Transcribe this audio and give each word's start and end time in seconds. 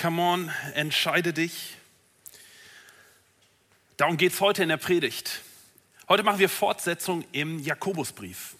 Come 0.00 0.22
on, 0.22 0.50
entscheide 0.74 1.32
dich. 1.32 1.74
Darum 3.96 4.16
geht 4.16 4.32
es 4.32 4.40
heute 4.40 4.62
in 4.62 4.68
der 4.68 4.76
Predigt. 4.76 5.40
Heute 6.08 6.22
machen 6.22 6.38
wir 6.38 6.48
Fortsetzung 6.48 7.24
im 7.32 7.58
Jakobusbrief. 7.58 8.54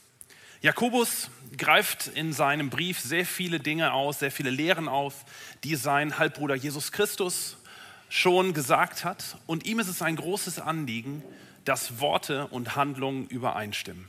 Jakobus 0.62 1.30
greift 1.56 2.08
in 2.08 2.32
seinem 2.32 2.70
Brief 2.70 2.98
sehr 2.98 3.24
viele 3.24 3.60
Dinge 3.60 3.92
aus, 3.92 4.18
sehr 4.18 4.32
viele 4.32 4.50
Lehren 4.50 4.88
auf, 4.88 5.24
die 5.62 5.76
sein 5.76 6.18
Halbbruder 6.18 6.56
Jesus 6.56 6.90
Christus 6.90 7.56
schon 8.08 8.52
gesagt 8.52 9.04
hat. 9.04 9.38
Und 9.46 9.64
ihm 9.64 9.78
ist 9.78 9.88
es 9.88 10.02
ein 10.02 10.16
großes 10.16 10.58
Anliegen, 10.58 11.22
dass 11.64 12.00
Worte 12.00 12.48
und 12.48 12.74
Handlungen 12.74 13.28
übereinstimmen. 13.28 14.08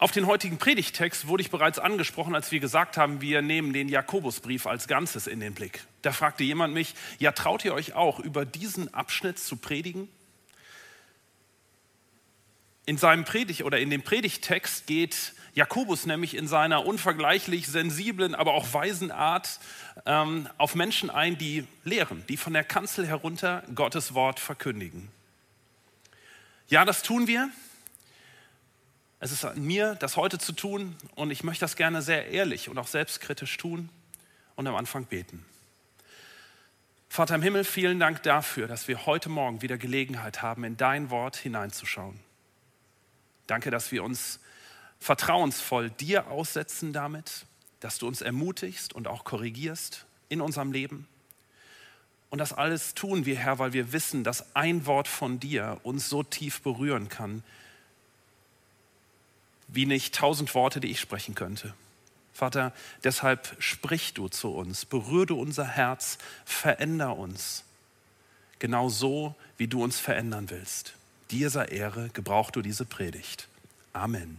Auf 0.00 0.12
den 0.12 0.26
heutigen 0.26 0.56
Predigtext 0.56 1.26
wurde 1.26 1.42
ich 1.42 1.50
bereits 1.50 1.78
angesprochen, 1.78 2.34
als 2.34 2.50
wir 2.50 2.58
gesagt 2.58 2.96
haben, 2.96 3.20
wir 3.20 3.42
nehmen 3.42 3.74
den 3.74 3.90
Jakobusbrief 3.90 4.66
als 4.66 4.88
Ganzes 4.88 5.26
in 5.26 5.40
den 5.40 5.52
Blick. 5.52 5.84
Da 6.00 6.10
fragte 6.12 6.42
jemand 6.42 6.72
mich, 6.72 6.94
ja, 7.18 7.32
traut 7.32 7.66
ihr 7.66 7.74
euch 7.74 7.92
auch, 7.92 8.18
über 8.18 8.46
diesen 8.46 8.94
Abschnitt 8.94 9.38
zu 9.38 9.56
predigen? 9.56 10.08
In 12.86 12.96
seinem 12.96 13.26
Predigt 13.26 13.62
oder 13.62 13.78
in 13.78 13.90
dem 13.90 14.00
Predigtext 14.00 14.86
geht 14.86 15.34
Jakobus 15.52 16.06
nämlich 16.06 16.34
in 16.34 16.48
seiner 16.48 16.86
unvergleichlich 16.86 17.66
sensiblen, 17.66 18.34
aber 18.34 18.54
auch 18.54 18.72
weisen 18.72 19.10
Art 19.10 19.60
ähm, 20.06 20.48
auf 20.56 20.74
Menschen 20.74 21.10
ein, 21.10 21.36
die 21.36 21.66
lehren, 21.84 22.24
die 22.30 22.38
von 22.38 22.54
der 22.54 22.64
Kanzel 22.64 23.06
herunter 23.06 23.64
Gottes 23.74 24.14
Wort 24.14 24.40
verkündigen. 24.40 25.10
Ja, 26.68 26.86
das 26.86 27.02
tun 27.02 27.26
wir. 27.26 27.50
Es 29.22 29.32
ist 29.32 29.44
an 29.44 29.62
mir, 29.62 29.96
das 29.96 30.16
heute 30.16 30.38
zu 30.38 30.52
tun 30.52 30.96
und 31.14 31.30
ich 31.30 31.44
möchte 31.44 31.60
das 31.60 31.76
gerne 31.76 32.00
sehr 32.00 32.28
ehrlich 32.28 32.70
und 32.70 32.78
auch 32.78 32.86
selbstkritisch 32.86 33.58
tun 33.58 33.90
und 34.56 34.66
am 34.66 34.74
Anfang 34.74 35.04
beten. 35.04 35.44
Vater 37.10 37.34
im 37.34 37.42
Himmel, 37.42 37.64
vielen 37.64 38.00
Dank 38.00 38.22
dafür, 38.22 38.66
dass 38.66 38.88
wir 38.88 39.04
heute 39.04 39.28
Morgen 39.28 39.60
wieder 39.60 39.76
Gelegenheit 39.76 40.40
haben, 40.40 40.64
in 40.64 40.78
dein 40.78 41.10
Wort 41.10 41.36
hineinzuschauen. 41.36 42.18
Danke, 43.46 43.70
dass 43.70 43.92
wir 43.92 44.04
uns 44.04 44.40
vertrauensvoll 45.00 45.90
dir 45.90 46.28
aussetzen 46.28 46.94
damit, 46.94 47.44
dass 47.80 47.98
du 47.98 48.06
uns 48.06 48.22
ermutigst 48.22 48.94
und 48.94 49.06
auch 49.06 49.24
korrigierst 49.24 50.06
in 50.30 50.40
unserem 50.40 50.72
Leben. 50.72 51.06
Und 52.30 52.38
das 52.38 52.54
alles 52.54 52.94
tun 52.94 53.26
wir, 53.26 53.36
Herr, 53.36 53.58
weil 53.58 53.74
wir 53.74 53.92
wissen, 53.92 54.24
dass 54.24 54.56
ein 54.56 54.86
Wort 54.86 55.08
von 55.08 55.40
dir 55.40 55.78
uns 55.82 56.08
so 56.08 56.22
tief 56.22 56.62
berühren 56.62 57.10
kann, 57.10 57.42
wie 59.72 59.86
nicht 59.86 60.14
tausend 60.14 60.54
Worte, 60.54 60.80
die 60.80 60.90
ich 60.90 61.00
sprechen 61.00 61.34
könnte. 61.34 61.74
Vater, 62.32 62.72
deshalb 63.04 63.54
sprich 63.58 64.14
du 64.14 64.28
zu 64.28 64.50
uns, 64.50 64.84
berühre 64.84 65.26
du 65.26 65.40
unser 65.40 65.66
Herz, 65.66 66.18
veränder 66.44 67.16
uns, 67.16 67.64
genau 68.58 68.88
so, 68.88 69.34
wie 69.58 69.66
du 69.66 69.82
uns 69.82 69.98
verändern 69.98 70.48
willst. 70.50 70.94
Dir 71.30 71.50
sei 71.50 71.66
Ehre, 71.66 72.08
gebrauch 72.12 72.50
du 72.50 72.62
diese 72.62 72.84
Predigt. 72.84 73.48
Amen. 73.92 74.38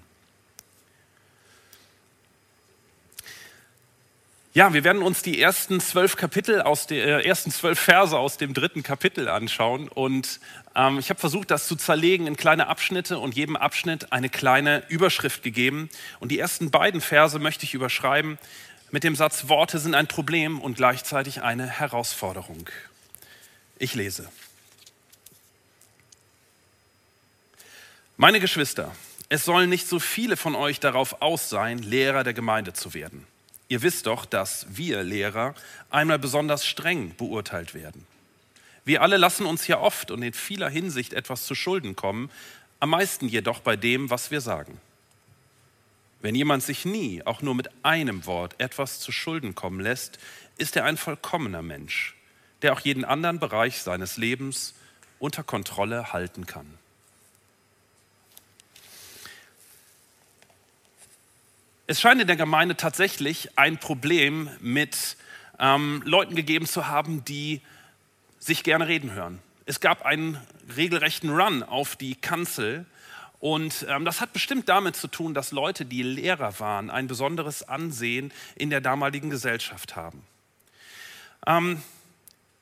Ja, 4.54 4.74
wir 4.74 4.84
werden 4.84 5.02
uns 5.02 5.22
die 5.22 5.40
ersten 5.40 5.80
zwölf 5.80 6.18
Kapitel 6.18 6.62
aus 6.62 6.86
den 6.86 6.98
äh, 6.98 7.22
ersten 7.22 7.52
zwölf 7.52 7.80
Verse 7.80 8.18
aus 8.18 8.36
dem 8.36 8.54
dritten 8.54 8.84
Kapitel 8.84 9.30
anschauen. 9.30 9.88
Und 9.88 10.42
ähm, 10.76 11.00
ich 11.00 11.10
habe 11.10 11.22
versucht, 11.22 11.52
das 11.52 11.68
zu 11.68 11.78
zerlegen 11.78 12.28
in 12.28 12.36
kleine 12.36 12.68
Abschnitte 12.68 13.18
und 13.18 13.34
jedem 13.34 13.56
Abschnitt 13.56 14.12
eine 14.12 14.28
kleine 14.28 14.84
Überschrift 14.90 15.42
gegeben. 15.42 15.90
Und 16.20 16.34
die 16.34 16.40
ersten 16.40 16.70
beiden 16.70 17.00
Verse 17.00 17.40
möchte 17.40 17.64
ich 17.64 17.74
überschreiben 17.74 18.38
mit 18.92 19.06
dem 19.06 19.16
Satz: 19.16 19.48
Worte 19.48 19.80
sind 19.80 19.96
ein 19.96 20.08
Problem 20.08 20.60
und 20.60 20.76
gleichzeitig 20.76 21.42
eine 21.44 21.68
Herausforderung. 21.68 22.70
Ich 23.80 23.96
lese. 23.96 24.30
Meine 28.18 28.42
Geschwister, 28.42 28.94
es 29.30 29.46
sollen 29.46 29.70
nicht 29.70 29.88
so 29.88 29.98
viele 29.98 30.36
von 30.36 30.56
euch 30.56 30.82
darauf 30.82 31.22
aus 31.22 31.50
sein, 31.50 31.78
Lehrer 31.78 32.26
der 32.26 32.34
Gemeinde 32.34 32.74
zu 32.74 32.94
werden. 32.94 33.26
Ihr 33.72 33.84
wisst 33.84 34.06
doch, 34.06 34.26
dass 34.26 34.66
wir 34.68 35.02
Lehrer 35.02 35.56
einmal 35.90 36.20
besonders 36.20 36.66
streng 36.66 37.16
beurteilt 37.16 37.74
werden. 37.74 38.06
Wir 38.84 39.02
alle 39.02 39.16
lassen 39.16 39.46
uns 39.46 39.66
ja 39.66 39.80
oft 39.80 40.12
und 40.12 40.22
in 40.24 40.34
vieler 40.34 40.68
Hinsicht 40.68 41.14
etwas 41.14 41.46
zu 41.46 41.56
Schulden 41.56 41.96
kommen, 41.96 42.30
am 42.82 42.90
meisten 42.90 43.30
jedoch 43.30 43.62
bei 43.62 43.78
dem, 43.78 44.10
was 44.10 44.30
wir 44.30 44.42
sagen. 44.42 44.82
Wenn 46.20 46.36
jemand 46.36 46.64
sich 46.64 46.84
nie, 46.84 47.24
auch 47.24 47.42
nur 47.42 47.56
mit 47.56 47.70
einem 47.82 48.26
Wort, 48.26 48.56
etwas 48.60 49.00
zu 49.00 49.14
Schulden 49.14 49.56
kommen 49.56 49.80
lässt, 49.80 50.20
ist 50.58 50.76
er 50.76 50.84
ein 50.84 50.98
vollkommener 50.98 51.62
Mensch, 51.62 52.18
der 52.64 52.74
auch 52.74 52.82
jeden 52.82 53.06
anderen 53.06 53.40
Bereich 53.40 53.82
seines 53.82 54.18
Lebens 54.18 54.74
unter 55.18 55.44
Kontrolle 55.44 56.12
halten 56.12 56.46
kann. 56.46 56.78
Es 61.92 62.00
scheint 62.00 62.22
in 62.22 62.28
der 62.28 62.38
Gemeinde 62.38 62.78
tatsächlich 62.78 63.58
ein 63.58 63.78
Problem 63.78 64.50
mit 64.62 65.18
ähm, 65.60 66.02
Leuten 66.06 66.36
gegeben 66.36 66.66
zu 66.66 66.88
haben, 66.88 67.26
die 67.26 67.60
sich 68.40 68.64
gerne 68.64 68.88
reden 68.88 69.12
hören. 69.12 69.40
Es 69.66 69.82
gab 69.82 70.06
einen 70.06 70.38
regelrechten 70.78 71.32
Run 71.32 71.64
auf 71.64 71.98
die 71.98 72.16
Kanzel 72.16 72.86
und 73.42 73.86
ähm, 73.90 74.06
das 74.06 74.22
hat 74.22 74.32
bestimmt 74.32 74.70
damit 74.70 74.96
zu 74.96 75.10
tun, 75.10 75.34
dass 75.34 75.52
Leute, 75.52 75.84
die 75.84 76.02
Lehrer 76.02 76.62
waren, 76.62 76.90
ein 76.90 77.08
besonderes 77.08 77.68
Ansehen 77.68 78.32
in 78.56 78.70
der 78.70 78.80
damaligen 78.80 79.30
Gesellschaft 79.30 79.98
haben. 79.98 80.24
Ähm, 81.46 81.84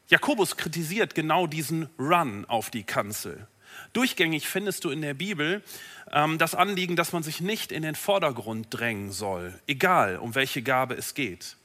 Jakobus 0.07 0.57
kritisiert 0.57 1.13
genau 1.13 1.45
diesen 1.45 1.87
Run 1.99 2.45
auf 2.45 2.71
die 2.71 2.81
Kanzel. 2.81 3.45
Durchgängig 3.93 4.47
findest 4.47 4.83
du 4.83 4.89
in 4.89 5.01
der 5.01 5.13
Bibel 5.13 5.63
ähm, 6.11 6.37
das 6.37 6.55
Anliegen, 6.55 6.95
dass 6.95 7.11
man 7.11 7.23
sich 7.23 7.41
nicht 7.41 7.71
in 7.71 7.81
den 7.81 7.95
Vordergrund 7.95 8.67
drängen 8.69 9.11
soll, 9.11 9.59
egal 9.67 10.17
um 10.17 10.35
welche 10.35 10.61
Gabe 10.61 10.95
es 10.95 11.13
geht. 11.13 11.57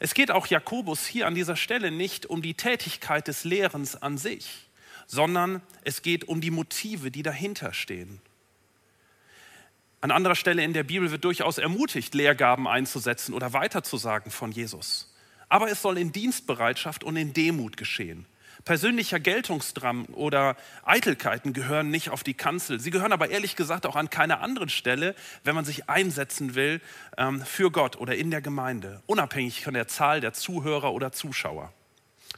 Es 0.00 0.14
geht 0.14 0.30
auch 0.30 0.48
Jakobus 0.48 1.06
hier 1.06 1.26
an 1.26 1.34
dieser 1.34 1.54
Stelle 1.56 1.92
nicht 1.92 2.26
um 2.26 2.42
die 2.42 2.54
Tätigkeit 2.54 3.28
des 3.28 3.44
Lehrens 3.44 3.94
an 3.94 4.18
sich, 4.18 4.68
sondern 5.06 5.62
es 5.84 6.02
geht 6.02 6.24
um 6.24 6.40
die 6.40 6.50
Motive, 6.50 7.10
die 7.10 7.22
dahinter 7.22 7.72
stehen. 7.72 8.20
An 10.00 10.10
anderer 10.10 10.34
Stelle 10.34 10.64
in 10.64 10.72
der 10.72 10.82
Bibel 10.82 11.12
wird 11.12 11.24
durchaus 11.24 11.58
ermutigt, 11.58 12.14
Lehrgaben 12.14 12.66
einzusetzen 12.66 13.34
oder 13.34 13.52
weiterzusagen 13.52 14.32
von 14.32 14.50
Jesus. 14.50 15.14
Aber 15.48 15.70
es 15.70 15.80
soll 15.80 15.96
in 15.96 16.10
Dienstbereitschaft 16.10 17.04
und 17.04 17.14
in 17.14 17.32
Demut 17.32 17.76
geschehen. 17.76 18.26
Persönlicher 18.64 19.18
Geltungsdrang 19.18 20.06
oder 20.06 20.56
Eitelkeiten 20.84 21.52
gehören 21.52 21.90
nicht 21.90 22.10
auf 22.10 22.22
die 22.22 22.34
Kanzel. 22.34 22.78
Sie 22.78 22.90
gehören 22.90 23.12
aber 23.12 23.30
ehrlich 23.30 23.56
gesagt 23.56 23.86
auch 23.86 23.96
an 23.96 24.10
keiner 24.10 24.40
anderen 24.40 24.68
Stelle, 24.68 25.14
wenn 25.42 25.54
man 25.54 25.64
sich 25.64 25.88
einsetzen 25.88 26.54
will 26.54 26.80
ähm, 27.16 27.44
für 27.44 27.70
Gott 27.70 27.96
oder 27.96 28.14
in 28.14 28.30
der 28.30 28.40
Gemeinde, 28.40 29.02
unabhängig 29.06 29.64
von 29.64 29.74
der 29.74 29.88
Zahl 29.88 30.20
der 30.20 30.32
Zuhörer 30.32 30.92
oder 30.92 31.12
Zuschauer. 31.12 31.72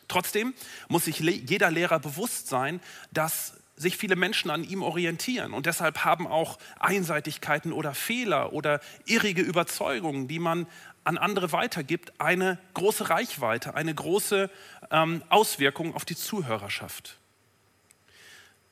Trotzdem 0.09 0.55
muss 0.89 1.05
sich 1.05 1.19
jeder 1.19 1.71
Lehrer 1.71 1.99
bewusst 1.99 2.49
sein, 2.49 2.81
dass 3.13 3.55
sich 3.77 3.97
viele 3.97 4.17
Menschen 4.17 4.51
an 4.51 4.63
ihm 4.65 4.83
orientieren 4.83 5.53
und 5.53 5.67
deshalb 5.67 6.05
haben 6.05 6.27
auch 6.27 6.59
Einseitigkeiten 6.79 7.73
oder 7.73 7.93
Fehler 7.93 8.53
oder 8.53 8.81
irrige 9.05 9.43
Überzeugungen, 9.43 10.29
die 10.29 10.39
man 10.39 10.67
an 11.05 11.19
andere 11.19 11.53
weitergibt, 11.53 12.19
eine 12.19 12.59
große 12.73 13.11
Reichweite, 13.11 13.75
eine 13.75 13.95
große 13.95 14.51
ähm, 14.91 15.23
Auswirkung 15.29 15.95
auf 15.95 16.05
die 16.05 16.17
Zuhörerschaft. 16.17 17.19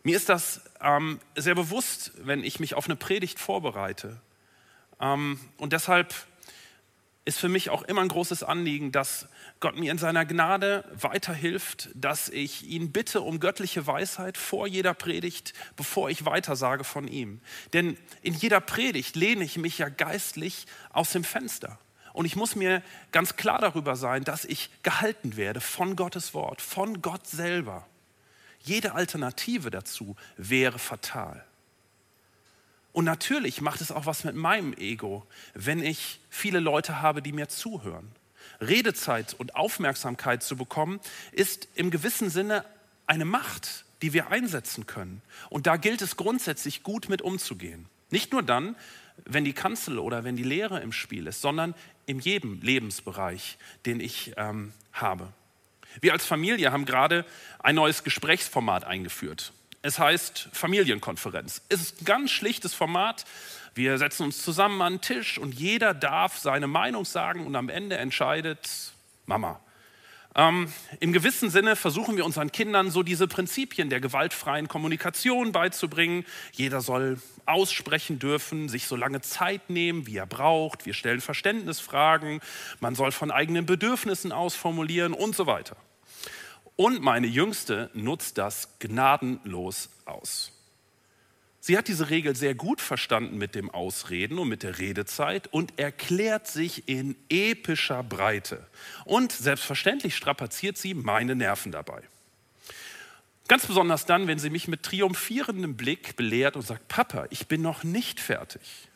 Mir 0.02 0.16
ist 0.16 0.28
das 0.28 0.62
ähm, 0.80 1.20
sehr 1.36 1.54
bewusst, 1.54 2.12
wenn 2.16 2.42
ich 2.42 2.58
mich 2.58 2.74
auf 2.74 2.86
eine 2.86 2.96
Predigt 2.96 3.38
vorbereite. 3.38 4.20
Ähm, 5.00 5.38
und 5.58 5.72
deshalb 5.72 6.14
ist 7.24 7.38
für 7.38 7.48
mich 7.48 7.70
auch 7.70 7.82
immer 7.82 8.00
ein 8.00 8.08
großes 8.08 8.42
Anliegen, 8.42 8.90
dass 8.90 9.28
Gott 9.60 9.76
mir 9.76 9.92
in 9.92 9.98
seiner 9.98 10.24
Gnade 10.24 10.84
weiterhilft, 10.92 11.88
dass 11.94 12.28
ich 12.28 12.64
ihn 12.64 12.90
bitte 12.90 13.20
um 13.20 13.38
göttliche 13.38 13.86
Weisheit 13.86 14.36
vor 14.36 14.66
jeder 14.66 14.92
Predigt, 14.92 15.52
bevor 15.76 16.10
ich 16.10 16.24
weitersage 16.24 16.82
von 16.82 17.06
ihm. 17.06 17.40
Denn 17.72 17.96
in 18.22 18.34
jeder 18.34 18.60
Predigt 18.60 19.14
lehne 19.14 19.44
ich 19.44 19.56
mich 19.56 19.78
ja 19.78 19.88
geistlich 19.88 20.66
aus 20.90 21.12
dem 21.12 21.22
Fenster. 21.22 21.78
Und 22.12 22.26
ich 22.26 22.36
muss 22.36 22.56
mir 22.56 22.82
ganz 23.10 23.36
klar 23.36 23.60
darüber 23.60 23.96
sein, 23.96 24.24
dass 24.24 24.44
ich 24.44 24.70
gehalten 24.82 25.36
werde 25.36 25.60
von 25.60 25.96
Gottes 25.96 26.34
Wort, 26.34 26.60
von 26.60 27.02
Gott 27.02 27.26
selber. 27.26 27.86
Jede 28.60 28.94
Alternative 28.94 29.70
dazu 29.70 30.16
wäre 30.36 30.78
fatal. 30.78 31.44
Und 32.92 33.06
natürlich 33.06 33.60
macht 33.60 33.80
es 33.80 33.90
auch 33.90 34.06
was 34.06 34.24
mit 34.24 34.36
meinem 34.36 34.74
Ego, 34.74 35.26
wenn 35.54 35.82
ich 35.82 36.20
viele 36.28 36.60
Leute 36.60 37.00
habe, 37.00 37.22
die 37.22 37.32
mir 37.32 37.48
zuhören. 37.48 38.12
Redezeit 38.60 39.34
und 39.34 39.56
Aufmerksamkeit 39.56 40.42
zu 40.42 40.56
bekommen, 40.56 41.00
ist 41.32 41.68
im 41.74 41.90
gewissen 41.90 42.28
Sinne 42.28 42.64
eine 43.06 43.24
Macht, 43.24 43.84
die 44.02 44.12
wir 44.12 44.28
einsetzen 44.28 44.86
können. 44.86 45.22
Und 45.48 45.66
da 45.66 45.76
gilt 45.76 46.02
es 46.02 46.16
grundsätzlich 46.16 46.82
gut 46.82 47.08
mit 47.08 47.22
umzugehen. 47.22 47.86
Nicht 48.10 48.32
nur 48.32 48.42
dann, 48.42 48.76
wenn 49.24 49.44
die 49.44 49.52
Kanzel 49.52 49.98
oder 49.98 50.24
wenn 50.24 50.36
die 50.36 50.42
Lehre 50.42 50.80
im 50.80 50.92
Spiel 50.92 51.26
ist, 51.26 51.40
sondern 51.40 51.74
in 52.06 52.18
jedem 52.18 52.60
Lebensbereich, 52.62 53.58
den 53.86 54.00
ich 54.00 54.32
ähm, 54.36 54.72
habe. 54.92 55.32
Wir 56.00 56.12
als 56.12 56.24
Familie 56.24 56.72
haben 56.72 56.84
gerade 56.84 57.24
ein 57.58 57.74
neues 57.74 58.04
Gesprächsformat 58.04 58.84
eingeführt. 58.84 59.52
Es 59.82 59.98
heißt 59.98 60.48
Familienkonferenz. 60.52 61.62
Es 61.68 61.80
ist 61.80 62.02
ein 62.02 62.04
ganz 62.04 62.30
schlichtes 62.30 62.72
Format. 62.72 63.24
Wir 63.74 63.98
setzen 63.98 64.24
uns 64.24 64.42
zusammen 64.42 64.80
an 64.80 64.94
den 64.94 65.00
Tisch 65.00 65.38
und 65.38 65.54
jeder 65.54 65.94
darf 65.94 66.38
seine 66.38 66.66
Meinung 66.66 67.04
sagen 67.04 67.46
und 67.46 67.56
am 67.56 67.68
Ende 67.68 67.96
entscheidet 67.96 68.92
Mama. 69.26 69.60
Ähm, 70.34 70.72
Im 71.00 71.12
gewissen 71.12 71.50
Sinne 71.50 71.76
versuchen 71.76 72.16
wir 72.16 72.24
unseren 72.24 72.52
Kindern 72.52 72.90
so 72.90 73.02
diese 73.02 73.28
Prinzipien 73.28 73.90
der 73.90 74.00
gewaltfreien 74.00 74.66
Kommunikation 74.66 75.52
beizubringen. 75.52 76.24
Jeder 76.52 76.80
soll 76.80 77.20
aussprechen 77.44 78.18
dürfen, 78.18 78.68
sich 78.68 78.86
so 78.86 78.96
lange 78.96 79.20
Zeit 79.20 79.68
nehmen, 79.68 80.06
wie 80.06 80.16
er 80.16 80.26
braucht. 80.26 80.86
Wir 80.86 80.94
stellen 80.94 81.20
Verständnisfragen. 81.20 82.40
Man 82.80 82.94
soll 82.94 83.12
von 83.12 83.30
eigenen 83.30 83.66
Bedürfnissen 83.66 84.32
ausformulieren 84.32 85.12
und 85.12 85.36
so 85.36 85.46
weiter. 85.46 85.76
Und 86.76 87.02
meine 87.02 87.26
Jüngste 87.26 87.90
nutzt 87.92 88.38
das 88.38 88.78
gnadenlos 88.78 89.90
aus. 90.06 90.61
Sie 91.64 91.78
hat 91.78 91.86
diese 91.86 92.10
Regel 92.10 92.34
sehr 92.34 92.56
gut 92.56 92.80
verstanden 92.80 93.38
mit 93.38 93.54
dem 93.54 93.70
Ausreden 93.70 94.40
und 94.40 94.48
mit 94.48 94.64
der 94.64 94.80
Redezeit 94.80 95.46
und 95.46 95.78
erklärt 95.78 96.48
sich 96.48 96.88
in 96.88 97.14
epischer 97.28 98.02
Breite. 98.02 98.66
Und 99.04 99.30
selbstverständlich 99.30 100.16
strapaziert 100.16 100.76
sie 100.76 100.92
meine 100.92 101.36
Nerven 101.36 101.70
dabei. 101.70 102.02
Ganz 103.46 103.64
besonders 103.64 104.06
dann, 104.06 104.26
wenn 104.26 104.40
sie 104.40 104.50
mich 104.50 104.66
mit 104.66 104.82
triumphierendem 104.82 105.76
Blick 105.76 106.16
belehrt 106.16 106.56
und 106.56 106.62
sagt, 106.62 106.88
Papa, 106.88 107.26
ich 107.30 107.46
bin 107.46 107.62
noch 107.62 107.84
nicht 107.84 108.18
fertig. 108.18 108.88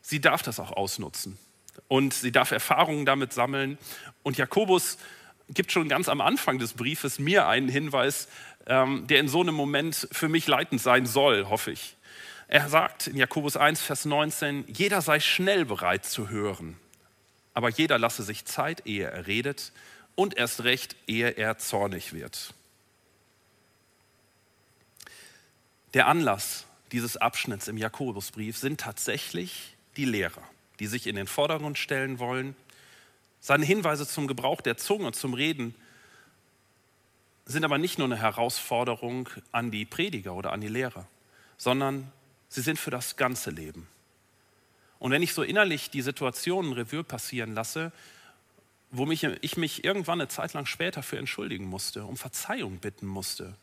Sie 0.00 0.22
darf 0.22 0.40
das 0.40 0.58
auch 0.58 0.72
ausnutzen 0.72 1.36
und 1.86 2.14
sie 2.14 2.32
darf 2.32 2.50
Erfahrungen 2.50 3.04
damit 3.04 3.34
sammeln. 3.34 3.76
Und 4.22 4.38
Jakobus 4.38 4.96
gibt 5.48 5.72
schon 5.72 5.88
ganz 5.88 6.08
am 6.08 6.20
Anfang 6.20 6.58
des 6.58 6.74
Briefes 6.74 7.18
mir 7.18 7.46
einen 7.46 7.68
Hinweis, 7.68 8.28
ähm, 8.66 9.06
der 9.06 9.20
in 9.20 9.28
so 9.28 9.40
einem 9.40 9.54
Moment 9.54 10.08
für 10.10 10.28
mich 10.28 10.46
leitend 10.46 10.80
sein 10.80 11.06
soll, 11.06 11.46
hoffe 11.48 11.72
ich. 11.72 11.96
Er 12.48 12.68
sagt 12.68 13.06
in 13.08 13.16
Jakobus 13.16 13.56
1, 13.56 13.80
Vers 13.80 14.04
19, 14.04 14.64
jeder 14.68 15.00
sei 15.02 15.20
schnell 15.20 15.64
bereit 15.64 16.04
zu 16.04 16.28
hören, 16.28 16.76
aber 17.52 17.68
jeder 17.68 17.98
lasse 17.98 18.22
sich 18.22 18.44
Zeit, 18.44 18.86
ehe 18.86 19.10
er 19.10 19.26
redet 19.26 19.72
und 20.14 20.36
erst 20.36 20.64
recht, 20.64 20.96
ehe 21.06 21.30
er 21.30 21.58
zornig 21.58 22.12
wird. 22.12 22.54
Der 25.94 26.08
Anlass 26.08 26.66
dieses 26.92 27.16
Abschnitts 27.16 27.68
im 27.68 27.76
Jakobusbrief 27.76 28.58
sind 28.58 28.80
tatsächlich 28.80 29.76
die 29.96 30.04
Lehrer, 30.04 30.42
die 30.80 30.86
sich 30.86 31.06
in 31.06 31.16
den 31.16 31.26
Vordergrund 31.26 31.78
stellen 31.78 32.18
wollen. 32.18 32.56
Seine 33.46 33.66
Hinweise 33.66 34.08
zum 34.08 34.26
Gebrauch 34.26 34.62
der 34.62 34.78
Zunge, 34.78 35.12
zum 35.12 35.34
Reden 35.34 35.74
sind 37.44 37.62
aber 37.62 37.76
nicht 37.76 37.98
nur 37.98 38.06
eine 38.06 38.16
Herausforderung 38.16 39.28
an 39.52 39.70
die 39.70 39.84
Prediger 39.84 40.32
oder 40.32 40.50
an 40.50 40.62
die 40.62 40.68
Lehrer, 40.68 41.06
sondern 41.58 42.10
sie 42.48 42.62
sind 42.62 42.78
für 42.78 42.90
das 42.90 43.16
ganze 43.16 43.50
Leben. 43.50 43.86
Und 44.98 45.10
wenn 45.10 45.20
ich 45.22 45.34
so 45.34 45.42
innerlich 45.42 45.90
die 45.90 46.00
Situationen 46.00 46.72
Revue 46.72 47.04
passieren 47.04 47.52
lasse, 47.52 47.92
wo 48.90 49.04
mich, 49.04 49.24
ich 49.24 49.58
mich 49.58 49.84
irgendwann 49.84 50.22
eine 50.22 50.28
Zeit 50.28 50.54
lang 50.54 50.64
später 50.64 51.02
für 51.02 51.18
entschuldigen 51.18 51.66
musste, 51.66 52.06
um 52.06 52.16
Verzeihung 52.16 52.78
bitten 52.78 53.06
musste, 53.06 53.58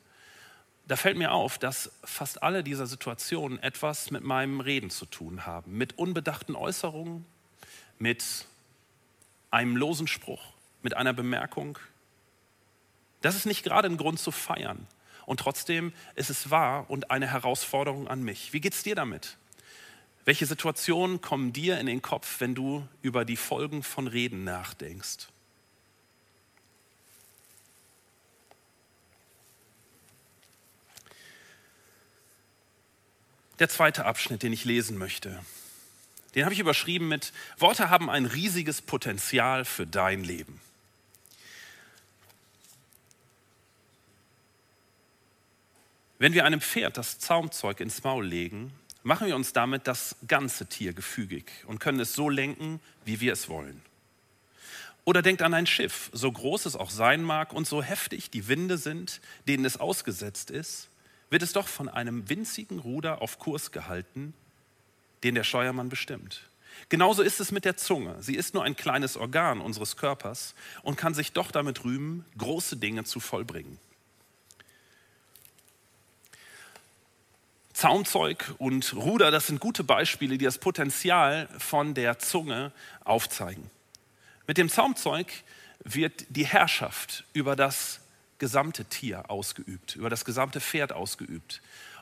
da 0.86 0.96
fällt 0.96 1.18
mir 1.18 1.32
auf, 1.32 1.58
dass 1.58 1.92
fast 2.04 2.44
alle 2.44 2.64
dieser 2.64 2.86
Situationen 2.86 3.58
etwas 3.58 4.12
mit 4.12 4.24
meinem 4.24 4.60
Reden 4.60 4.92
zu 4.92 5.08
tun 5.08 5.48
haben, 5.48 5.76
mit 5.76 5.98
unbedachten 5.98 6.56
Äußerungen, 6.56 7.26
mit 7.98 8.46
einem 9.52 9.76
losen 9.78 10.08
Spruch, 10.08 10.42
mit 10.82 10.98
einer 10.98 11.14
Bemerkung, 11.14 11.78
das 13.22 13.36
ist 13.36 13.46
nicht 13.46 13.64
gerade 13.64 13.88
ein 13.88 13.98
Grund 13.98 14.20
zu 14.20 14.32
feiern. 14.32 14.88
Und 15.26 15.40
trotzdem 15.40 15.94
ist 16.16 16.30
es 16.30 16.50
wahr 16.50 16.90
und 16.90 17.12
eine 17.12 17.28
Herausforderung 17.28 18.08
an 18.08 18.24
mich. 18.24 18.54
Wie 18.54 18.62
geht 18.62 18.74
es 18.74 18.84
dir 18.84 18.96
damit? 18.96 19.38
Welche 20.26 20.46
Situationen 20.46 21.22
kommen 21.22 21.54
dir 21.54 21.80
in 21.80 21.86
den 21.86 22.02
Kopf, 22.02 22.40
wenn 22.40 22.56
du 22.56 22.88
über 23.02 23.26
die 23.26 23.38
Folgen 23.38 23.84
von 23.84 24.08
Reden 24.08 24.44
nachdenkst? 24.44 25.28
Der 33.60 33.70
zweite 33.70 34.06
Abschnitt, 34.06 34.42
den 34.42 34.54
ich 34.54 34.66
lesen 34.66 34.98
möchte, 34.98 35.40
den 36.36 36.46
habe 36.46 36.54
ich 36.54 36.60
überschrieben 36.60 37.08
mit 37.08 37.34
Worte 37.58 37.90
haben 37.90 38.10
ein 38.10 38.26
riesiges 38.26 38.82
Potenzial 38.82 39.66
für 39.66 39.86
dein 39.86 40.24
Leben. 40.24 40.62
Wenn 46.20 46.34
wir 46.34 46.46
einem 46.46 46.62
Pferd 46.62 46.98
das 46.98 47.18
Zaumzeug 47.18 47.80
ins 47.80 48.04
Maul 48.04 48.26
legen, 48.26 48.72
machen 49.04 49.28
wir 49.28 49.36
uns 49.36 49.54
damit 49.54 49.88
das 49.88 50.16
ganze 50.28 50.68
Tier 50.68 50.94
gefügig 50.94 51.52
und 51.66 51.80
können 51.80 52.00
es 52.00 52.14
so 52.14 52.30
lenken, 52.30 52.80
wie 53.06 53.20
wir 53.20 53.34
es 53.34 53.50
wollen. 53.50 53.82
Oder 55.04 55.24
denkt 55.24 55.42
an 55.42 55.56
ein 55.56 55.66
Schiff, 55.66 56.12
so 56.14 56.32
groß 56.32 56.68
es 56.68 56.76
auch 56.76 56.92
sein 56.92 57.24
mag 57.24 57.54
und 57.54 57.68
so 57.68 57.82
heftig 57.82 58.30
die 58.30 58.48
Winde 58.48 58.78
sind, 58.78 59.20
denen 59.48 59.66
es 59.66 59.78
ausgesetzt 59.78 60.52
ist, 60.52 60.90
wird 61.32 61.42
es 61.42 61.54
doch 61.54 61.68
von 61.68 61.90
einem 61.90 62.30
winzigen 62.30 62.78
Ruder 62.78 63.22
auf 63.22 63.40
Kurs 63.40 63.72
gehalten, 63.72 64.36
den 65.24 65.36
der 65.36 65.44
Steuermann 65.44 65.90
bestimmt. 65.90 66.42
Genauso 66.90 67.22
ist 67.22 67.40
es 67.40 67.52
mit 67.52 67.64
der 67.64 67.78
Zunge. 67.78 68.16
Sie 68.20 68.36
ist 68.36 68.54
nur 68.54 68.64
ein 68.64 68.76
kleines 68.76 69.16
Organ 69.16 69.62
unseres 69.62 69.96
Körpers 69.96 70.56
und 70.84 70.98
kann 70.98 71.14
sich 71.14 71.32
doch 71.32 71.52
damit 71.52 71.84
rühmen, 71.84 72.26
große 72.38 72.78
Dinge 72.78 73.04
zu 73.04 73.20
vollbringen. 73.20 73.80
Zaumzeug 77.74 78.54
und 78.58 78.94
Ruder, 78.94 79.32
das 79.32 79.48
sind 79.48 79.60
gute 79.60 79.84
Beispiele, 79.84 80.38
die 80.38 80.46
das 80.46 80.58
Potenzial 80.58 81.48
von 81.58 81.94
der 81.94 82.20
Zunge 82.20 82.72
aufzeigen. 83.06 83.72
Mit 84.46 84.58
dem 84.58 84.70
Zaumzeug 84.70 85.32
wird 85.84 86.26
die 86.30 86.46
Herrschaft 86.46 87.24
über 87.34 87.56
das 87.56 88.02
gesamte 88.38 88.86
Tier 88.86 89.30
ausgeübt, 89.32 89.96
über 89.96 90.10
das 90.10 90.26
gesamte 90.26 90.60
Pferd 90.60 90.92
ausgeübt. 90.92 91.62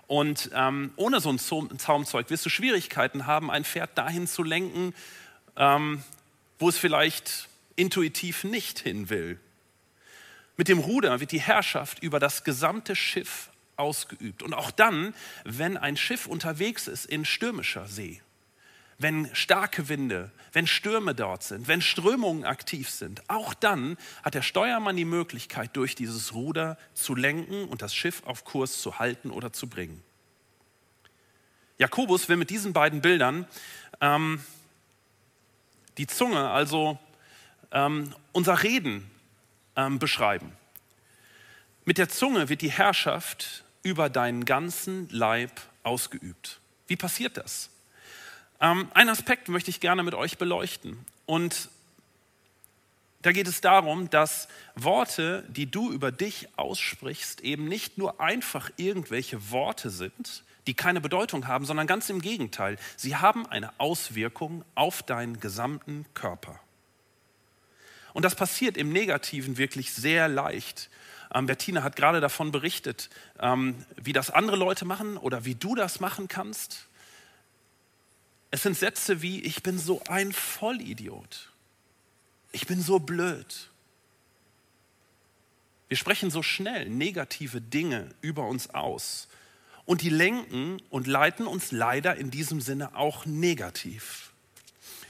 Und 0.10 0.50
ähm, 0.56 0.92
ohne 0.96 1.20
so 1.20 1.30
ein 1.32 1.38
Zaumzeug 1.38 2.32
wirst 2.32 2.44
du 2.44 2.50
Schwierigkeiten 2.50 3.28
haben, 3.28 3.52
ein 3.52 3.64
Pferd 3.64 3.96
dahin 3.96 4.26
zu 4.26 4.42
lenken, 4.42 4.96
ähm, 5.56 6.04
wo 6.58 6.68
es 6.68 6.80
vielleicht 6.80 7.48
intuitiv 7.76 8.44
nicht 8.44 8.80
hin 8.80 9.12
will. 9.12 9.40
Mit 10.58 10.68
dem 10.68 10.80
Ruder 10.80 11.20
wird 11.20 11.32
die 11.32 11.40
Herrschaft 11.40 12.02
über 12.02 12.20
das 12.20 12.44
gesamte 12.44 12.96
Schiff 12.96 13.52
ausgeübt. 13.76 14.42
Und 14.42 14.56
auch 14.56 14.72
dann, 14.72 15.14
wenn 15.44 15.78
ein 15.78 15.96
Schiff 15.96 16.26
unterwegs 16.26 16.88
ist 16.88 17.06
in 17.06 17.24
stürmischer 17.24 17.86
See, 17.86 18.20
wenn 18.98 19.30
starke 19.36 19.90
Winde, 19.90 20.32
wenn 20.54 20.66
Stürme 20.66 21.14
dort 21.14 21.44
sind, 21.44 21.68
wenn 21.68 21.84
Strömungen 21.84 22.46
aktiv 22.46 22.90
sind, 22.90 23.22
auch 23.30 23.54
dann 23.54 23.96
hat 24.24 24.34
der 24.34 24.42
Steuermann 24.42 24.98
die 24.98 25.06
Möglichkeit, 25.06 25.78
durch 25.78 25.94
dieses 25.94 26.34
Ruder 26.34 26.80
zu 26.96 27.14
lenken 27.14 27.66
und 27.66 27.84
das 27.84 27.94
Schiff 27.94 28.24
auf 28.26 28.44
Kurs 28.44 28.82
zu 28.82 28.98
halten 28.98 29.30
oder 29.30 29.54
zu 29.54 29.70
bringen. 29.70 30.04
Jakobus 31.80 32.28
will 32.28 32.36
mit 32.36 32.50
diesen 32.50 32.74
beiden 32.74 33.02
Bildern 33.02 33.48
ähm, 34.02 34.44
die 35.98 36.08
Zunge, 36.08 36.50
also 36.50 37.00
ähm, 37.72 38.14
unser 38.34 38.64
Reden 38.64 39.10
ähm, 39.78 39.98
beschreiben. 39.98 40.52
Mit 41.86 41.98
der 41.98 42.10
Zunge 42.10 42.50
wird 42.50 42.62
die 42.62 42.72
Herrschaft 42.72 43.64
über 43.82 44.10
deinen 44.10 44.44
ganzen 44.44 45.08
Leib 45.10 45.52
ausgeübt. 45.84 46.60
Wie 46.88 46.98
passiert 46.98 47.38
das? 47.38 47.70
Ähm, 48.60 48.90
einen 48.94 49.10
Aspekt 49.10 49.48
möchte 49.48 49.70
ich 49.70 49.80
gerne 49.80 50.04
mit 50.04 50.14
euch 50.14 50.38
beleuchten. 50.38 50.98
Und 51.26 51.70
da 53.22 53.32
geht 53.32 53.48
es 53.48 53.62
darum, 53.62 54.10
dass 54.10 54.50
Worte, 54.76 55.46
die 55.48 55.72
du 55.72 55.92
über 55.92 56.12
dich 56.12 56.50
aussprichst, 56.58 57.40
eben 57.42 57.70
nicht 57.70 57.98
nur 57.98 58.20
einfach 58.20 58.70
irgendwelche 58.76 59.50
Worte 59.50 59.90
sind, 59.90 60.44
die 60.68 60.74
keine 60.74 61.02
Bedeutung 61.02 61.48
haben, 61.48 61.66
sondern 61.66 61.88
ganz 61.88 62.10
im 62.10 62.22
Gegenteil. 62.22 62.78
Sie 62.96 63.16
haben 63.16 63.46
eine 63.48 63.72
Auswirkung 63.80 64.64
auf 64.76 65.04
deinen 65.04 65.40
gesamten 65.40 66.06
Körper. 66.14 66.60
Und 68.14 68.24
das 68.24 68.36
passiert 68.36 68.78
im 68.78 68.92
Negativen 68.92 69.58
wirklich 69.58 69.94
sehr 69.94 70.28
leicht. 70.28 70.90
Ähm, 71.34 71.46
Bettina 71.46 71.84
hat 71.84 71.96
gerade 71.96 72.22
davon 72.22 72.52
berichtet, 72.52 73.10
ähm, 73.40 73.86
wie 73.96 74.14
das 74.14 74.32
andere 74.32 74.58
Leute 74.58 74.86
machen 74.86 75.18
oder 75.18 75.46
wie 75.46 75.56
du 75.56 75.76
das 75.76 76.00
machen 76.00 76.28
kannst. 76.28 76.88
Es 78.52 78.64
sind 78.64 78.78
Sätze 78.78 79.22
wie, 79.22 79.42
ich 79.42 79.62
bin 79.62 79.78
so 79.78 80.02
ein 80.08 80.34
Vollidiot. 80.34 81.52
Ich 82.52 82.66
bin 82.66 82.82
so 82.82 83.00
blöd. 83.00 83.70
Wir 85.88 85.98
sprechen 85.98 86.32
so 86.32 86.42
schnell 86.42 86.90
negative 86.90 87.62
Dinge 87.62 88.10
über 88.22 88.48
uns 88.48 88.72
aus. 88.72 89.28
Und 89.90 90.04
die 90.04 90.12
lenken 90.12 90.80
und 90.92 91.08
leiten 91.08 91.48
uns 91.48 91.72
leider 91.72 92.16
in 92.16 92.30
diesem 92.30 92.62
Sinne 92.62 92.96
auch 92.96 93.26
negativ. 93.26 94.32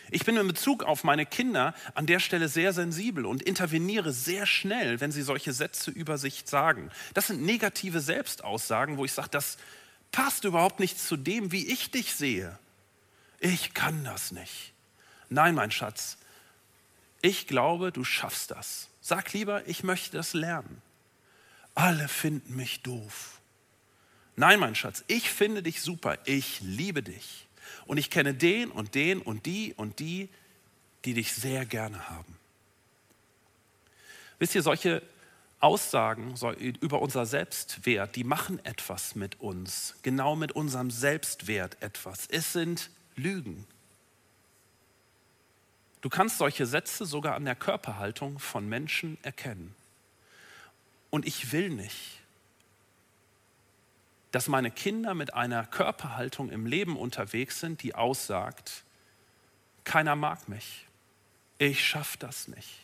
Ich 0.10 0.24
bin 0.24 0.38
in 0.38 0.48
Bezug 0.48 0.84
auf 0.84 1.04
meine 1.04 1.26
Kinder 1.26 1.76
an 1.96 2.06
der 2.06 2.22
Stelle 2.22 2.48
sehr 2.48 2.72
sensibel 2.72 3.26
und 3.26 3.44
interveniere 3.44 4.14
sehr 4.14 4.46
schnell, 4.46 5.02
wenn 5.02 5.12
sie 5.12 5.22
solche 5.22 5.52
Sätze 5.52 5.92
über 5.92 6.18
sich 6.18 6.44
sagen. 6.46 6.92
Das 7.14 7.28
sind 7.28 7.42
negative 7.42 8.00
Selbstaussagen, 8.00 8.96
wo 8.96 9.04
ich 9.04 9.12
sage, 9.12 9.28
das 9.32 9.58
passt 10.14 10.46
überhaupt 10.46 10.80
nicht 10.80 10.98
zu 10.98 11.18
dem, 11.18 11.52
wie 11.52 11.68
ich 11.68 11.92
dich 11.92 12.16
sehe. 12.16 12.58
Ich 13.42 13.74
kann 13.74 14.06
das 14.06 14.32
nicht. 14.32 14.72
Nein, 15.28 15.56
mein 15.56 15.72
Schatz, 15.72 16.18
ich 17.22 17.48
glaube, 17.48 17.92
du 17.92 18.06
schaffst 18.06 18.52
das. 18.52 18.88
Sag 19.02 19.34
lieber, 19.34 19.68
ich 19.68 19.84
möchte 19.84 20.16
das 20.16 20.34
lernen. 20.34 20.82
Alle 21.76 22.08
finden 22.08 22.56
mich 22.56 22.82
doof. 22.82 23.39
Nein, 24.40 24.62
mein 24.62 24.74
Schatz, 24.74 25.04
ich 25.08 25.30
finde 25.30 25.62
dich 25.62 25.82
super. 25.82 26.18
Ich 26.24 26.62
liebe 26.62 27.04
dich. 27.04 27.46
Und 27.86 27.98
ich 27.98 28.10
kenne 28.10 28.34
den 28.34 28.72
und 28.72 28.96
den 28.96 29.22
und 29.22 29.46
die 29.46 29.74
und 29.74 30.00
die, 30.00 30.30
die 31.04 31.14
dich 31.14 31.34
sehr 31.34 31.66
gerne 31.66 32.10
haben. 32.10 32.38
Wisst 34.38 34.56
ihr, 34.56 34.62
solche 34.62 35.02
Aussagen 35.60 36.36
über 36.80 37.02
unser 37.02 37.26
Selbstwert, 37.26 38.16
die 38.16 38.24
machen 38.24 38.64
etwas 38.64 39.14
mit 39.14 39.42
uns, 39.42 39.96
genau 40.04 40.38
mit 40.38 40.54
unserem 40.54 40.90
Selbstwert 40.90 41.76
etwas. 41.82 42.26
Es 42.28 42.54
sind 42.54 42.92
Lügen. 43.18 43.68
Du 46.00 46.08
kannst 46.08 46.38
solche 46.38 46.66
Sätze 46.66 47.06
sogar 47.06 47.36
an 47.36 47.44
der 47.44 47.56
Körperhaltung 47.56 48.40
von 48.40 48.70
Menschen 48.70 49.18
erkennen. 49.22 49.76
Und 51.10 51.28
ich 51.28 51.52
will 51.52 51.68
nicht, 51.72 52.19
dass 54.32 54.48
meine 54.48 54.72
Kinder 54.72 55.14
mit 55.14 55.34
einer 55.34 55.66
Körperhaltung 55.66 56.50
im 56.50 56.66
Leben 56.66 56.98
unterwegs 56.98 57.60
sind, 57.60 57.82
die 57.84 57.96
aussagt, 57.96 58.84
keiner 59.84 60.16
mag 60.16 60.48
mich, 60.50 60.86
ich 61.58 61.86
schaffe 61.86 62.18
das 62.20 62.48
nicht. 62.48 62.80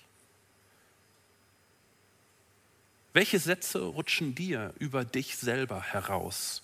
Welche 3.13 3.39
Sätze 3.39 3.79
rutschen 3.79 4.35
dir 4.35 4.73
über 4.77 5.05
dich 5.05 5.37
selber 5.37 5.81
heraus? 5.81 6.63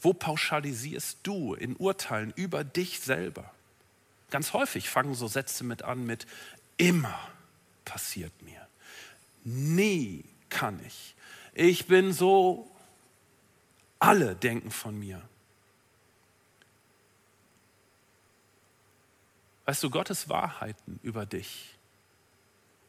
Wo 0.00 0.12
pauschalisierst 0.12 1.18
du 1.22 1.54
in 1.54 1.74
Urteilen 1.76 2.32
über 2.36 2.62
dich 2.62 3.00
selber? 3.00 3.52
Ganz 4.30 4.52
häufig 4.52 4.88
fangen 4.88 5.14
so 5.14 5.26
Sätze 5.26 5.64
mit 5.64 5.82
an 5.82 6.04
mit 6.06 6.26
immer 6.76 7.18
passiert 7.84 8.32
mir. 8.42 8.66
Nie 9.44 10.24
kann 10.48 10.80
ich. 10.86 11.14
Ich 11.54 11.86
bin 11.86 12.12
so, 12.12 12.70
alle 14.02 14.34
denken 14.34 14.72
von 14.72 14.98
mir. 14.98 15.22
Weißt 19.64 19.80
du, 19.84 19.90
Gottes 19.90 20.28
Wahrheiten 20.28 20.98
über 21.04 21.24
dich, 21.24 21.76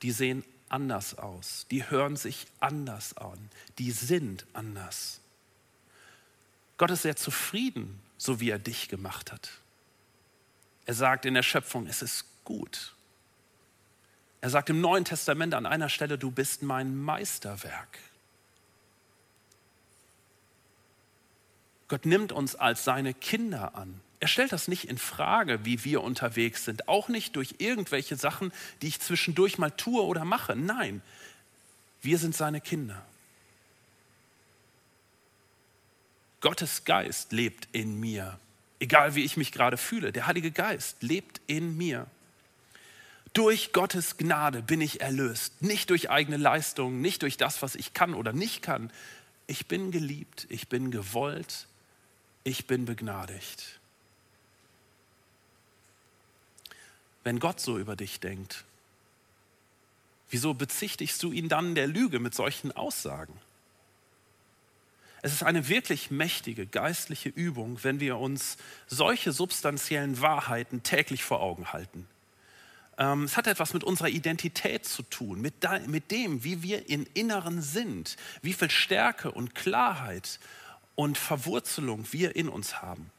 die 0.01 0.12
sehen 0.12 0.43
anders 0.70 1.15
aus, 1.15 1.67
die 1.70 1.88
hören 1.88 2.15
sich 2.15 2.48
anders 2.60 3.15
an, 3.15 3.38
die 3.77 3.91
sind 3.91 4.48
anders. 4.53 5.22
Gott 6.77 6.89
ist 6.89 7.03
sehr 7.03 7.15
zufrieden, 7.15 8.01
so 8.17 8.39
wie 8.39 8.50
er 8.50 8.58
dich 8.58 8.89
gemacht 8.89 9.32
hat. 9.32 9.51
Er 10.88 10.96
sagt 10.96 11.25
in 11.25 11.36
der 11.36 11.43
Schöpfung, 11.43 11.86
es 11.86 12.01
ist 12.01 12.25
gut. 12.43 12.96
Er 14.41 14.50
sagt 14.50 14.72
im 14.72 14.82
Neuen 14.82 15.05
Testament 15.05 15.53
an 15.53 15.67
einer 15.67 15.89
Stelle, 15.89 16.17
du 16.17 16.32
bist 16.32 16.63
mein 16.63 16.98
Meisterwerk. 16.98 18.00
Gott 21.93 22.07
nimmt 22.07 22.31
uns 22.31 22.55
als 22.55 22.83
seine 22.83 23.13
Kinder 23.13 23.75
an. 23.75 24.01
Er 24.19 24.27
stellt 24.27 24.51
das 24.51 24.67
nicht 24.67 24.85
in 24.85 24.97
Frage, 24.97 25.63
wie 25.63 25.83
wir 25.83 26.01
unterwegs 26.01 26.65
sind, 26.65 26.88
auch 26.88 27.07
nicht 27.07 27.35
durch 27.35 27.53
irgendwelche 27.59 28.15
Sachen, 28.15 28.51
die 28.81 28.88
ich 28.88 29.00
zwischendurch 29.00 29.59
mal 29.59 29.69
tue 29.69 30.01
oder 30.01 30.25
mache. 30.25 30.55
Nein, 30.55 31.03
wir 32.01 32.17
sind 32.17 32.35
seine 32.35 32.62
Kinder. 32.62 33.05
Gottes 36.41 36.83
Geist 36.83 37.31
lebt 37.31 37.67
in 37.73 38.00
mir, 38.00 38.39
egal 38.79 39.13
wie 39.13 39.23
ich 39.23 39.38
mich 39.38 39.51
gerade 39.51 39.77
fühle. 39.77 40.12
Der 40.12 40.25
Heilige 40.25 40.50
Geist 40.50 41.03
lebt 41.03 41.41
in 41.45 41.77
mir. 41.77 42.07
Durch 43.33 43.71
Gottes 43.71 44.17
Gnade 44.17 44.63
bin 44.63 44.81
ich 44.81 45.01
erlöst, 45.01 45.62
nicht 45.62 45.91
durch 45.91 46.09
eigene 46.09 46.38
Leistungen, 46.38 47.01
nicht 47.01 47.21
durch 47.21 47.38
das, 47.38 47.62
was 47.62 47.75
ich 47.75 47.93
kann 47.93 48.15
oder 48.15 48.33
nicht 48.33 48.63
kann. 48.63 48.91
Ich 49.45 49.67
bin 49.67 49.91
geliebt, 49.91 50.47
ich 50.50 50.69
bin 50.69 50.89
gewollt, 50.89 51.67
ich 52.43 52.67
bin 52.67 52.85
begnadigt. 52.85 53.79
Wenn 57.23 57.39
Gott 57.39 57.59
so 57.59 57.77
über 57.77 57.95
dich 57.95 58.19
denkt, 58.19 58.65
wieso 60.29 60.53
bezichtigst 60.53 61.21
du 61.23 61.31
ihn 61.31 61.47
dann 61.47 61.75
der 61.75 61.88
Lüge 61.88 62.19
mit 62.19 62.35
solchen 62.35 62.71
Aussagen? 62.73 63.33
Es 65.21 65.31
ist 65.31 65.43
eine 65.43 65.69
wirklich 65.69 66.12
mächtige 66.12 66.67
geistliche 66.67 67.29
Übung, 67.29 67.81
wenn 67.83 68.01
wir 68.01 68.17
uns 68.17 68.57
solche 68.88 69.31
substanziellen 69.31 70.19
Wahrheiten 70.19 70.83
täglich 70.83 71.23
vor 71.23 71.39
Augen 71.39 71.71
halten. 71.71 72.07
Ähm, 72.97 73.23
es 73.23 73.38
hat 73.38 73.47
etwas 73.47 73.73
mit 73.73 73.85
unserer 73.85 74.09
Identität 74.09 74.85
zu 74.85 75.01
tun, 75.03 75.39
mit, 75.39 75.53
mit 75.88 76.12
dem, 76.12 76.43
wie 76.43 76.62
wir 76.62 76.89
in 76.89 77.07
Inneren 77.13 77.62
sind, 77.62 78.17
wie 78.41 78.51
viel 78.51 78.69
Stärke 78.69 79.31
und 79.31 79.55
Klarheit 79.55 80.39
und 80.95 81.17
Verwurzelung 81.17 82.05
wir 82.12 82.35
in 82.35 82.50
uns 82.50 82.81
haben. 82.81 83.12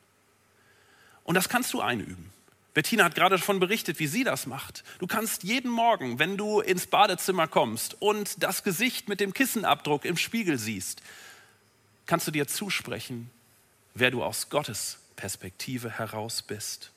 Und 1.25 1.35
das 1.35 1.49
kannst 1.49 1.73
du 1.73 1.81
einüben. 1.81 2.31
Bettina 2.75 3.05
hat 3.05 3.15
gerade 3.15 3.37
davon 3.37 3.61
berichtet, 3.61 4.01
wie 4.01 4.09
sie 4.09 4.25
das 4.25 4.47
macht. 4.47 4.83
Du 4.99 5.07
kannst 5.07 5.45
jeden 5.45 5.71
Morgen, 5.71 6.19
wenn 6.19 6.37
du 6.37 6.61
ins 6.61 6.89
Badezimmer 6.89 7.47
kommst 7.47 8.01
und 8.03 8.43
das 8.43 8.65
Gesicht 8.65 9.09
mit 9.09 9.21
dem 9.21 9.33
Kissenabdruck 9.33 10.05
im 10.05 10.17
Spiegel 10.17 10.59
siehst, 10.59 11.01
kannst 12.07 12.27
du 12.27 12.33
dir 12.33 12.49
zusprechen, 12.49 13.31
wer 13.95 14.11
du 14.11 14.25
aus 14.25 14.51
Gottes 14.51 14.99
Perspektive 15.15 15.89
heraus 15.89 16.43
bist. 16.43 16.91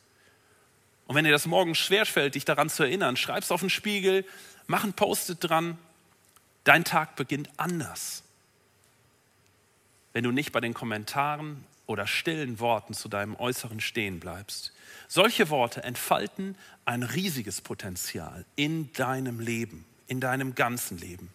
Und 1.06 1.16
wenn 1.16 1.26
dir 1.26 1.32
das 1.32 1.46
morgen 1.46 1.76
schwerfällt, 1.76 2.36
dich 2.36 2.44
daran 2.44 2.70
zu 2.70 2.84
erinnern, 2.84 3.16
schreib 3.16 3.44
es 3.44 3.52
auf 3.52 3.62
den 3.62 3.70
Spiegel, 3.70 4.26
mach 4.66 4.84
ein 4.84 4.94
Post-it 4.94 5.38
dran. 5.42 5.78
Dein 6.64 6.84
Tag 6.84 7.16
beginnt 7.16 7.50
anders. 7.58 8.24
Wenn 10.18 10.24
du 10.24 10.32
nicht 10.32 10.52
bei 10.52 10.62
den 10.62 10.74
Kommentaren 10.74 11.64
oder 11.86 12.08
stillen 12.08 12.60
Worten 12.60 12.96
zu 12.96 13.08
deinem 13.08 13.36
Äußeren 13.36 13.80
stehen 13.80 14.20
bleibst. 14.20 14.74
Solche 15.08 15.52
Worte 15.52 15.84
entfalten 15.84 16.58
ein 16.86 17.04
riesiges 17.04 17.62
Potenzial 17.62 18.44
in 18.56 18.92
deinem 18.94 19.40
Leben, 19.40 19.86
in 20.08 20.20
deinem 20.20 20.56
ganzen 20.56 20.98
Leben. 20.98 21.30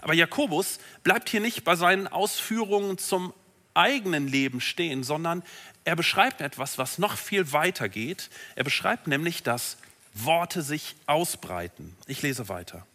Aber 0.00 0.14
Jakobus 0.14 0.78
bleibt 1.02 1.28
hier 1.28 1.40
nicht 1.40 1.62
bei 1.62 1.76
seinen 1.76 2.08
Ausführungen 2.08 2.96
zum 2.96 3.34
eigenen 3.74 4.28
Leben 4.28 4.62
stehen, 4.62 5.04
sondern 5.04 5.42
er 5.84 5.94
beschreibt 5.94 6.40
etwas, 6.40 6.78
was 6.78 6.96
noch 6.96 7.18
viel 7.18 7.52
weiter 7.52 7.90
geht. 7.90 8.30
Er 8.54 8.64
beschreibt 8.64 9.08
nämlich, 9.08 9.42
dass 9.42 9.76
Worte 10.14 10.62
sich 10.62 10.96
ausbreiten. 11.04 11.94
Ich 12.06 12.22
lese 12.22 12.48
weiter. 12.48 12.86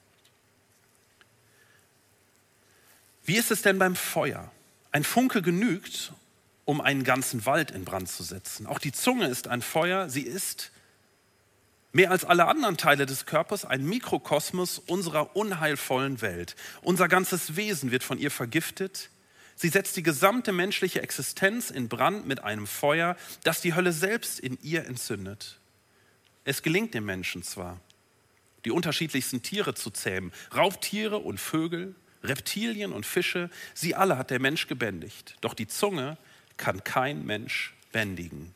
Wie 3.24 3.38
ist 3.38 3.52
es 3.52 3.62
denn 3.62 3.78
beim 3.78 3.96
Feuer? 3.96 4.52
Ein 4.92 5.04
Funke 5.04 5.42
genügt, 5.42 6.14
um 6.66 6.82
einen 6.82 7.04
ganzen 7.04 7.46
Wald 7.46 7.72
in 7.72 7.86
Brand 7.86 8.10
zu 8.10 8.24
setzen. 8.24 8.68
Auch 8.68 8.80
die 8.80 8.92
Zunge 8.92 9.28
ist 9.28 9.48
ein 9.48 9.62
Feuer. 9.62 10.10
Sie 10.10 10.22
ist 10.22 10.72
mehr 11.94 12.12
als 12.12 12.26
alle 12.26 12.48
anderen 12.48 12.78
Teile 12.78 13.06
des 13.06 13.26
Körpers 13.26 13.66
ein 13.66 13.84
Mikrokosmos 13.86 14.80
unserer 14.80 15.36
unheilvollen 15.36 16.22
Welt. 16.22 16.56
Unser 16.82 17.08
ganzes 17.08 17.56
Wesen 17.56 17.92
wird 17.92 18.04
von 18.04 18.20
ihr 18.20 18.32
vergiftet. 18.32 19.10
Sie 19.56 19.70
setzt 19.70 19.96
die 19.98 20.04
gesamte 20.04 20.52
menschliche 20.52 21.02
Existenz 21.02 21.70
in 21.70 21.88
Brand 21.88 22.28
mit 22.28 22.44
einem 22.44 22.68
Feuer, 22.68 23.16
das 23.44 23.62
die 23.62 23.76
Hölle 23.76 23.94
selbst 23.94 24.40
in 24.40 24.58
ihr 24.62 24.86
entzündet. 24.86 25.60
Es 26.44 26.64
gelingt 26.64 26.94
dem 26.94 27.06
Menschen 27.06 27.44
zwar, 27.44 27.80
die 28.66 28.72
unterschiedlichsten 28.72 29.44
Tiere 29.44 29.76
zu 29.76 29.92
zähmen, 29.92 30.32
Raubtiere 30.56 31.18
und 31.18 31.40
Vögel, 31.40 31.96
Reptilien 32.24 32.94
und 32.94 33.06
Fische, 33.06 33.50
sie 33.74 33.96
alle 33.96 34.18
hat 34.18 34.30
der 34.30 34.40
Mensch 34.40 34.68
gebändigt. 34.68 35.36
Doch 35.42 35.54
die 35.54 35.68
Zunge 35.68 36.18
kann 36.58 36.84
kein 36.84 37.26
Mensch 37.26 37.74
bändigen. 37.92 38.54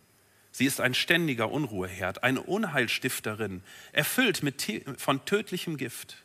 Sie 0.51 0.65
ist 0.65 0.79
ein 0.79 0.93
ständiger 0.93 1.51
Unruheherd, 1.51 2.23
eine 2.23 2.41
Unheilstifterin, 2.41 3.61
erfüllt 3.91 4.41
mit, 4.41 4.83
von 4.97 5.25
tödlichem 5.25 5.75
Gift. 5.75 6.23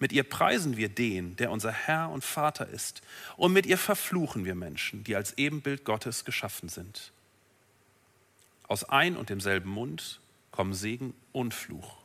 Mit 0.00 0.10
ihr 0.10 0.24
preisen 0.24 0.76
wir 0.76 0.88
den, 0.88 1.36
der 1.36 1.52
unser 1.52 1.70
Herr 1.70 2.10
und 2.10 2.24
Vater 2.24 2.68
ist, 2.68 3.02
und 3.36 3.52
mit 3.52 3.66
ihr 3.66 3.78
verfluchen 3.78 4.44
wir 4.44 4.56
Menschen, 4.56 5.04
die 5.04 5.14
als 5.14 5.38
Ebenbild 5.38 5.84
Gottes 5.84 6.24
geschaffen 6.24 6.68
sind. 6.68 7.12
Aus 8.66 8.82
ein 8.82 9.16
und 9.16 9.30
demselben 9.30 9.70
Mund 9.70 10.18
kommen 10.50 10.74
Segen 10.74 11.14
und 11.30 11.54
Fluch. 11.54 11.98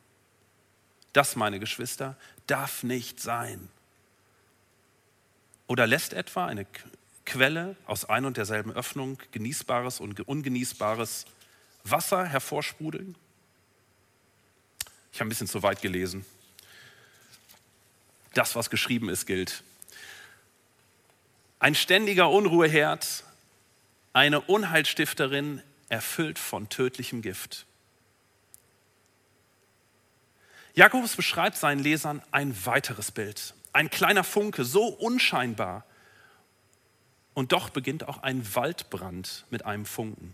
Das, 1.14 1.36
meine 1.36 1.60
Geschwister, 1.60 2.16
darf 2.46 2.84
nicht 2.84 3.20
sein. 3.20 3.70
Oder 5.68 5.86
lässt 5.86 6.14
etwa 6.14 6.46
eine 6.46 6.66
Quelle 7.26 7.76
aus 7.86 8.06
ein 8.06 8.26
und 8.26 8.38
derselben 8.38 8.72
Öffnung 8.72 9.20
genießbares 9.32 10.00
und 10.00 10.28
ungenießbares 10.28 11.26
Wasser 11.84 12.26
hervorsprudeln? 12.26 13.16
Ich 15.12 15.20
habe 15.20 15.28
ein 15.28 15.30
bisschen 15.30 15.48
zu 15.48 15.64
weit 15.64 15.82
gelesen. 15.82 16.26
Das, 18.34 18.56
was 18.56 18.70
geschrieben 18.70 19.10
ist, 19.10 19.26
gilt. 19.26 19.64
Ein 21.60 21.76
ständiger 21.76 22.30
Unruheherd, 22.30 23.24
eine 24.14 24.42
Unheilstifterin, 24.42 25.62
erfüllt 25.90 26.38
von 26.38 26.70
tödlichem 26.70 27.22
Gift. 27.22 27.66
Jakobus 30.76 31.16
beschreibt 31.16 31.58
seinen 31.58 31.80
Lesern 31.80 32.22
ein 32.32 32.66
weiteres 32.66 33.12
Bild. 33.12 33.56
Ein 33.74 33.90
kleiner 33.90 34.24
Funke, 34.24 34.66
so 34.66 34.88
unscheinbar. 34.88 35.86
Und 37.34 37.52
doch 37.52 37.70
beginnt 37.70 38.08
auch 38.08 38.24
ein 38.24 38.56
Waldbrand 38.56 39.46
mit 39.50 39.66
einem 39.66 39.86
Funken. 39.86 40.34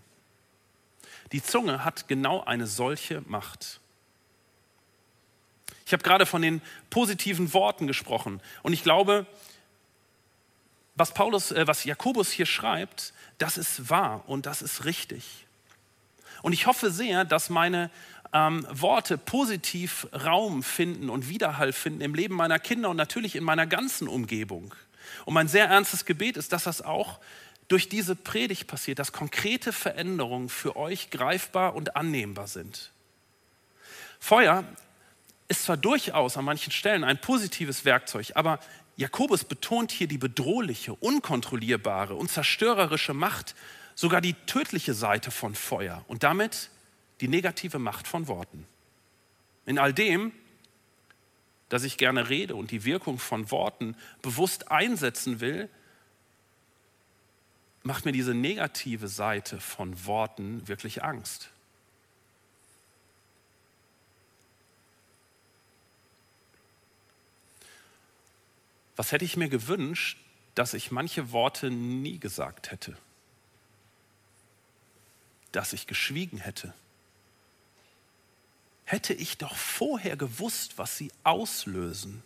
Die 1.31 1.43
Zunge 1.43 1.83
hat 1.83 2.07
genau 2.07 2.43
eine 2.43 2.67
solche 2.67 3.21
Macht. 3.21 3.81
Ich 5.85 5.93
habe 5.93 6.03
gerade 6.03 6.25
von 6.25 6.41
den 6.41 6.61
positiven 6.89 7.53
Worten 7.53 7.87
gesprochen 7.87 8.41
und 8.61 8.73
ich 8.73 8.83
glaube, 8.83 9.25
was 10.95 11.13
Paulus, 11.13 11.51
äh, 11.51 11.67
was 11.67 11.83
Jakobus 11.83 12.31
hier 12.31 12.45
schreibt, 12.45 13.13
das 13.37 13.57
ist 13.57 13.89
wahr 13.89 14.23
und 14.27 14.45
das 14.45 14.61
ist 14.61 14.85
richtig. 14.85 15.45
Und 16.41 16.53
ich 16.53 16.67
hoffe 16.67 16.91
sehr, 16.91 17.25
dass 17.25 17.49
meine 17.49 17.89
ähm, 18.33 18.67
Worte 18.69 19.17
positiv 19.17 20.07
Raum 20.13 20.63
finden 20.63 21.09
und 21.09 21.29
Widerhall 21.29 21.71
finden 21.71 22.01
im 22.01 22.15
Leben 22.15 22.35
meiner 22.35 22.59
Kinder 22.59 22.89
und 22.89 22.97
natürlich 22.97 23.35
in 23.35 23.43
meiner 23.43 23.67
ganzen 23.67 24.07
Umgebung. 24.07 24.73
Und 25.25 25.33
mein 25.33 25.47
sehr 25.47 25.67
ernstes 25.67 26.05
Gebet 26.05 26.37
ist, 26.37 26.51
dass 26.51 26.63
das 26.63 26.81
auch 26.81 27.19
durch 27.67 27.89
diese 27.89 28.15
Predigt 28.15 28.67
passiert, 28.67 28.99
dass 28.99 29.11
konkrete 29.11 29.71
Veränderungen 29.71 30.49
für 30.49 30.75
euch 30.75 31.09
greifbar 31.09 31.75
und 31.75 31.95
annehmbar 31.95 32.47
sind. 32.47 32.91
Feuer 34.19 34.63
ist 35.47 35.63
zwar 35.63 35.77
durchaus 35.77 36.37
an 36.37 36.45
manchen 36.45 36.71
Stellen 36.71 37.03
ein 37.03 37.21
positives 37.21 37.85
Werkzeug, 37.85 38.31
aber 38.35 38.59
Jakobus 38.95 39.43
betont 39.43 39.91
hier 39.91 40.07
die 40.07 40.17
bedrohliche, 40.17 40.93
unkontrollierbare 40.93 42.15
und 42.15 42.29
zerstörerische 42.29 43.13
Macht, 43.13 43.55
sogar 43.95 44.21
die 44.21 44.33
tödliche 44.45 44.93
Seite 44.93 45.31
von 45.31 45.55
Feuer 45.55 46.03
und 46.07 46.23
damit 46.23 46.69
die 47.21 47.27
negative 47.27 47.79
Macht 47.79 48.07
von 48.07 48.27
Worten. 48.27 48.65
In 49.65 49.79
all 49.79 49.93
dem, 49.93 50.31
dass 51.69 51.83
ich 51.83 51.97
gerne 51.97 52.29
rede 52.29 52.55
und 52.55 52.71
die 52.71 52.83
Wirkung 52.83 53.17
von 53.17 53.49
Worten 53.49 53.95
bewusst 54.21 54.71
einsetzen 54.71 55.39
will, 55.39 55.69
macht 57.83 58.05
mir 58.05 58.11
diese 58.11 58.33
negative 58.33 59.07
Seite 59.07 59.59
von 59.59 60.05
Worten 60.05 60.67
wirklich 60.67 61.03
Angst. 61.03 61.49
Was 68.95 69.11
hätte 69.11 69.25
ich 69.25 69.37
mir 69.37 69.49
gewünscht, 69.49 70.17
dass 70.55 70.73
ich 70.73 70.91
manche 70.91 71.31
Worte 71.31 71.71
nie 71.71 72.19
gesagt 72.19 72.71
hätte? 72.71 72.95
Dass 75.51 75.73
ich 75.73 75.87
geschwiegen 75.87 76.37
hätte? 76.37 76.73
Hätte 78.93 79.15
ich 79.15 79.39
doch 79.39 79.55
vorher 79.55 80.15
gewusst, 80.15 80.77
was 80.77 80.99
sie 80.99 81.11
auslösen, 81.23 82.21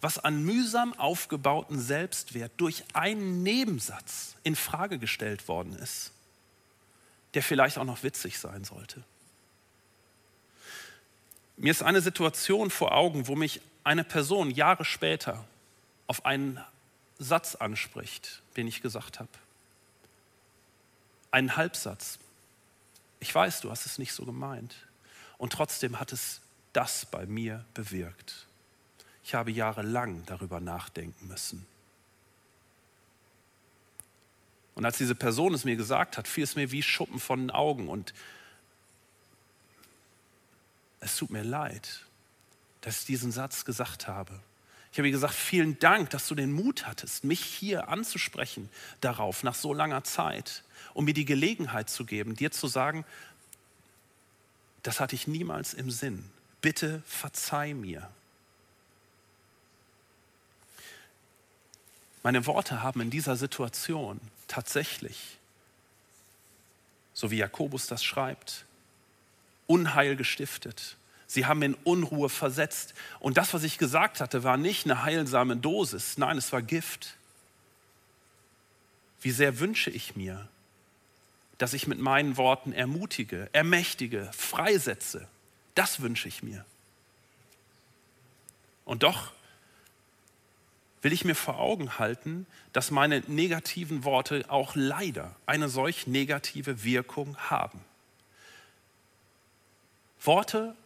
was 0.00 0.16
an 0.16 0.44
mühsam 0.44 0.94
aufgebauten 0.94 1.80
Selbstwert 1.80 2.52
durch 2.58 2.84
einen 2.92 3.42
Nebensatz 3.42 4.36
in 4.44 4.54
Frage 4.54 5.00
gestellt 5.00 5.48
worden 5.48 5.72
ist, 5.72 6.12
der 7.34 7.42
vielleicht 7.42 7.78
auch 7.78 7.84
noch 7.84 8.04
witzig 8.04 8.38
sein 8.38 8.62
sollte. 8.62 9.02
Mir 11.56 11.72
ist 11.72 11.82
eine 11.82 12.00
Situation 12.00 12.70
vor 12.70 12.92
Augen, 12.92 13.26
wo 13.26 13.34
mich 13.34 13.60
eine 13.82 14.04
Person 14.04 14.52
Jahre 14.52 14.84
später 14.84 15.44
auf 16.06 16.24
einen 16.24 16.60
Satz 17.18 17.56
anspricht, 17.56 18.40
den 18.56 18.68
ich 18.68 18.82
gesagt 18.82 19.18
habe. 19.18 19.30
Einen 21.32 21.56
Halbsatz. 21.56 22.20
Ich 23.18 23.34
weiß, 23.34 23.62
du 23.62 23.70
hast 23.72 23.84
es 23.84 23.98
nicht 23.98 24.12
so 24.12 24.24
gemeint. 24.24 24.76
Und 25.42 25.52
trotzdem 25.52 25.98
hat 25.98 26.12
es 26.12 26.40
das 26.72 27.04
bei 27.04 27.26
mir 27.26 27.64
bewirkt. 27.74 28.46
Ich 29.24 29.34
habe 29.34 29.50
jahrelang 29.50 30.24
darüber 30.26 30.60
nachdenken 30.60 31.26
müssen. 31.26 31.66
Und 34.76 34.84
als 34.84 34.98
diese 34.98 35.16
Person 35.16 35.52
es 35.52 35.64
mir 35.64 35.74
gesagt 35.74 36.16
hat, 36.16 36.28
fiel 36.28 36.44
es 36.44 36.54
mir 36.54 36.70
wie 36.70 36.80
Schuppen 36.80 37.18
von 37.18 37.40
den 37.40 37.50
Augen. 37.50 37.88
Und 37.88 38.14
es 41.00 41.16
tut 41.16 41.30
mir 41.30 41.42
leid, 41.42 42.04
dass 42.80 43.00
ich 43.00 43.06
diesen 43.06 43.32
Satz 43.32 43.64
gesagt 43.64 44.06
habe. 44.06 44.38
Ich 44.92 44.98
habe 44.98 45.08
ihr 45.08 45.12
gesagt, 45.12 45.34
vielen 45.34 45.76
Dank, 45.80 46.10
dass 46.10 46.28
du 46.28 46.36
den 46.36 46.52
Mut 46.52 46.86
hattest, 46.86 47.24
mich 47.24 47.42
hier 47.42 47.88
anzusprechen 47.88 48.70
darauf 49.00 49.42
nach 49.42 49.56
so 49.56 49.74
langer 49.74 50.04
Zeit, 50.04 50.62
um 50.94 51.04
mir 51.04 51.14
die 51.14 51.24
Gelegenheit 51.24 51.90
zu 51.90 52.04
geben, 52.04 52.36
dir 52.36 52.52
zu 52.52 52.68
sagen, 52.68 53.04
das 54.82 55.00
hatte 55.00 55.14
ich 55.14 55.26
niemals 55.26 55.74
im 55.74 55.90
Sinn. 55.90 56.24
Bitte 56.60 57.02
verzeih 57.06 57.74
mir. 57.74 58.08
Meine 62.22 62.46
Worte 62.46 62.82
haben 62.82 63.00
in 63.00 63.10
dieser 63.10 63.36
Situation 63.36 64.20
tatsächlich, 64.46 65.38
so 67.14 67.30
wie 67.30 67.38
Jakobus 67.38 67.86
das 67.86 68.04
schreibt, 68.04 68.64
Unheil 69.66 70.16
gestiftet, 70.16 70.96
Sie 71.32 71.46
haben 71.46 71.62
in 71.62 71.72
Unruhe 71.72 72.28
versetzt. 72.28 72.92
Und 73.18 73.38
das, 73.38 73.54
was 73.54 73.62
ich 73.62 73.78
gesagt 73.78 74.20
hatte, 74.20 74.44
war 74.44 74.58
nicht 74.58 74.84
eine 74.84 75.02
heilsame 75.02 75.56
Dosis. 75.56 76.18
Nein, 76.18 76.36
es 76.36 76.52
war 76.52 76.60
Gift. 76.60 77.14
Wie 79.22 79.30
sehr 79.30 79.58
wünsche 79.58 79.88
ich 79.88 80.14
mir, 80.14 80.46
dass 81.58 81.74
ich 81.74 81.86
mit 81.86 81.98
meinen 81.98 82.36
Worten 82.36 82.72
ermutige, 82.72 83.48
ermächtige, 83.52 84.30
freisetze. 84.32 85.28
Das 85.74 86.00
wünsche 86.00 86.28
ich 86.28 86.42
mir. 86.42 86.64
Und 88.84 89.02
doch 89.02 89.32
will 91.02 91.12
ich 91.12 91.24
mir 91.24 91.34
vor 91.34 91.58
Augen 91.58 91.98
halten, 91.98 92.46
dass 92.72 92.90
meine 92.90 93.20
negativen 93.26 94.04
Worte 94.04 94.44
auch 94.48 94.74
leider 94.74 95.34
eine 95.46 95.68
solch 95.68 96.06
negative 96.06 96.84
Wirkung 96.84 97.36
haben. 97.36 97.80
Worte 100.20 100.76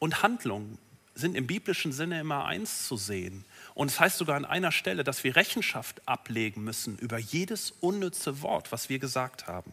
und 0.00 0.22
Handlung 0.22 0.78
sind 1.14 1.36
im 1.36 1.46
biblischen 1.46 1.92
Sinne 1.92 2.20
immer 2.20 2.46
eins 2.46 2.88
zu 2.88 2.96
sehen. 2.96 3.44
Und 3.74 3.90
es 3.90 4.00
heißt 4.00 4.18
sogar 4.18 4.36
an 4.36 4.44
einer 4.44 4.72
Stelle, 4.72 5.04
dass 5.04 5.22
wir 5.24 5.36
Rechenschaft 5.36 6.06
ablegen 6.08 6.64
müssen 6.64 6.98
über 6.98 7.18
jedes 7.18 7.70
unnütze 7.80 8.42
Wort, 8.42 8.72
was 8.72 8.88
wir 8.88 8.98
gesagt 8.98 9.46
haben. 9.46 9.72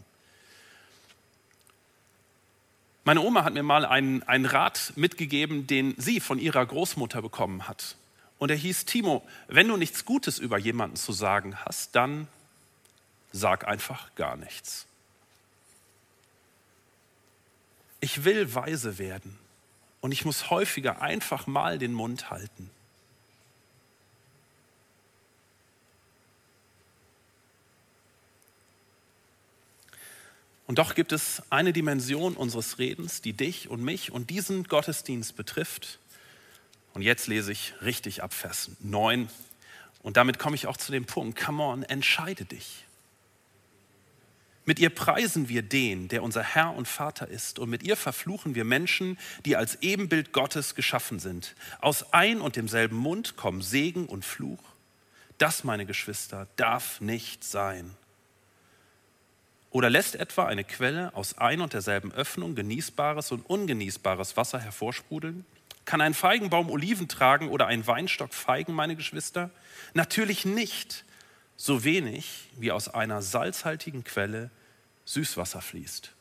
Meine 3.09 3.21
Oma 3.21 3.43
hat 3.43 3.55
mir 3.55 3.63
mal 3.63 3.85
einen, 3.85 4.21
einen 4.21 4.45
Rat 4.45 4.93
mitgegeben, 4.95 5.65
den 5.65 5.95
sie 5.97 6.19
von 6.19 6.37
ihrer 6.37 6.63
Großmutter 6.63 7.23
bekommen 7.23 7.67
hat. 7.67 7.95
Und 8.37 8.51
er 8.51 8.55
hieß, 8.55 8.85
Timo, 8.85 9.27
wenn 9.47 9.67
du 9.67 9.77
nichts 9.77 10.05
Gutes 10.05 10.37
über 10.37 10.59
jemanden 10.59 10.95
zu 10.95 11.11
sagen 11.11 11.57
hast, 11.65 11.95
dann 11.95 12.27
sag 13.31 13.67
einfach 13.67 14.13
gar 14.13 14.37
nichts. 14.37 14.85
Ich 17.99 18.25
will 18.25 18.53
weise 18.53 18.99
werden. 18.99 19.39
Und 20.01 20.11
ich 20.11 20.23
muss 20.23 20.51
häufiger 20.51 21.01
einfach 21.01 21.47
mal 21.47 21.79
den 21.79 21.93
Mund 21.93 22.29
halten. 22.29 22.69
Und 30.69 30.77
doch 30.77 30.93
gibt 30.93 31.13
es 31.13 31.41
eine 31.49 31.73
Dimension 31.73 32.35
unseres 32.35 32.77
Redens, 32.77 33.23
die 33.23 33.33
dich 33.33 33.69
und 33.69 33.81
mich 33.81 34.11
und 34.11 34.29
diesen 34.29 34.65
Gottesdienst 34.65 35.35
betrifft. 35.35 35.97
Und 36.93 37.01
jetzt 37.01 37.25
lese 37.25 37.51
ich 37.51 37.73
richtig 37.81 38.21
ab 38.21 38.35
Vers 38.35 38.69
9. 38.79 39.29
Und 40.03 40.15
damit 40.15 40.37
komme 40.37 40.55
ich 40.55 40.67
auch 40.67 40.77
zu 40.77 40.91
dem 40.91 41.05
Punkt, 41.05 41.43
come 41.43 41.63
on, 41.63 41.81
entscheide 41.81 42.45
dich. 42.45 42.85
Mit 44.63 44.77
ihr 44.77 44.91
preisen 44.91 45.49
wir 45.49 45.63
den, 45.63 46.07
der 46.07 46.21
unser 46.21 46.43
Herr 46.43 46.75
und 46.75 46.87
Vater 46.87 47.27
ist, 47.27 47.57
und 47.57 47.71
mit 47.71 47.81
ihr 47.81 47.97
verfluchen 47.97 48.53
wir 48.53 48.63
Menschen, 48.63 49.17
die 49.45 49.55
als 49.55 49.81
Ebenbild 49.81 50.33
Gottes 50.33 50.75
geschaffen 50.75 51.17
sind. 51.17 51.55
Aus 51.79 52.13
ein 52.13 52.39
und 52.41 52.57
demselben 52.57 52.97
Mund 52.97 53.37
kommen 53.37 53.63
Segen 53.63 54.05
und 54.05 54.23
Fluch. 54.23 54.61
Das, 55.39 55.63
meine 55.63 55.87
Geschwister, 55.87 56.47
darf 56.57 57.01
nicht 57.01 57.43
sein. 57.43 57.97
Oder 59.71 59.89
lässt 59.89 60.15
etwa 60.15 60.45
eine 60.45 60.63
Quelle 60.63 61.13
aus 61.15 61.37
ein 61.37 61.61
und 61.61 61.73
derselben 61.73 62.11
Öffnung 62.11 62.55
genießbares 62.55 63.31
und 63.31 63.47
ungenießbares 63.47 64.35
Wasser 64.35 64.59
hervorsprudeln? 64.59 65.45
Kann 65.85 66.01
ein 66.01 66.13
Feigenbaum 66.13 66.69
Oliven 66.69 67.07
tragen 67.07 67.49
oder 67.49 67.67
ein 67.67 67.85
Weinstock 67.85 68.33
Feigen, 68.33 68.73
meine 68.73 68.95
Geschwister? 68.95 69.49
Natürlich 69.93 70.45
nicht, 70.45 71.03
so 71.59 71.83
wenig 71.83 72.47
wie 72.57 72.71
aus 72.71 72.87
einer 72.87 73.21
salzhaltigen 73.21 74.03
Quelle 74.03 74.49
Süßwasser 75.05 75.61
fließt. 75.61 76.11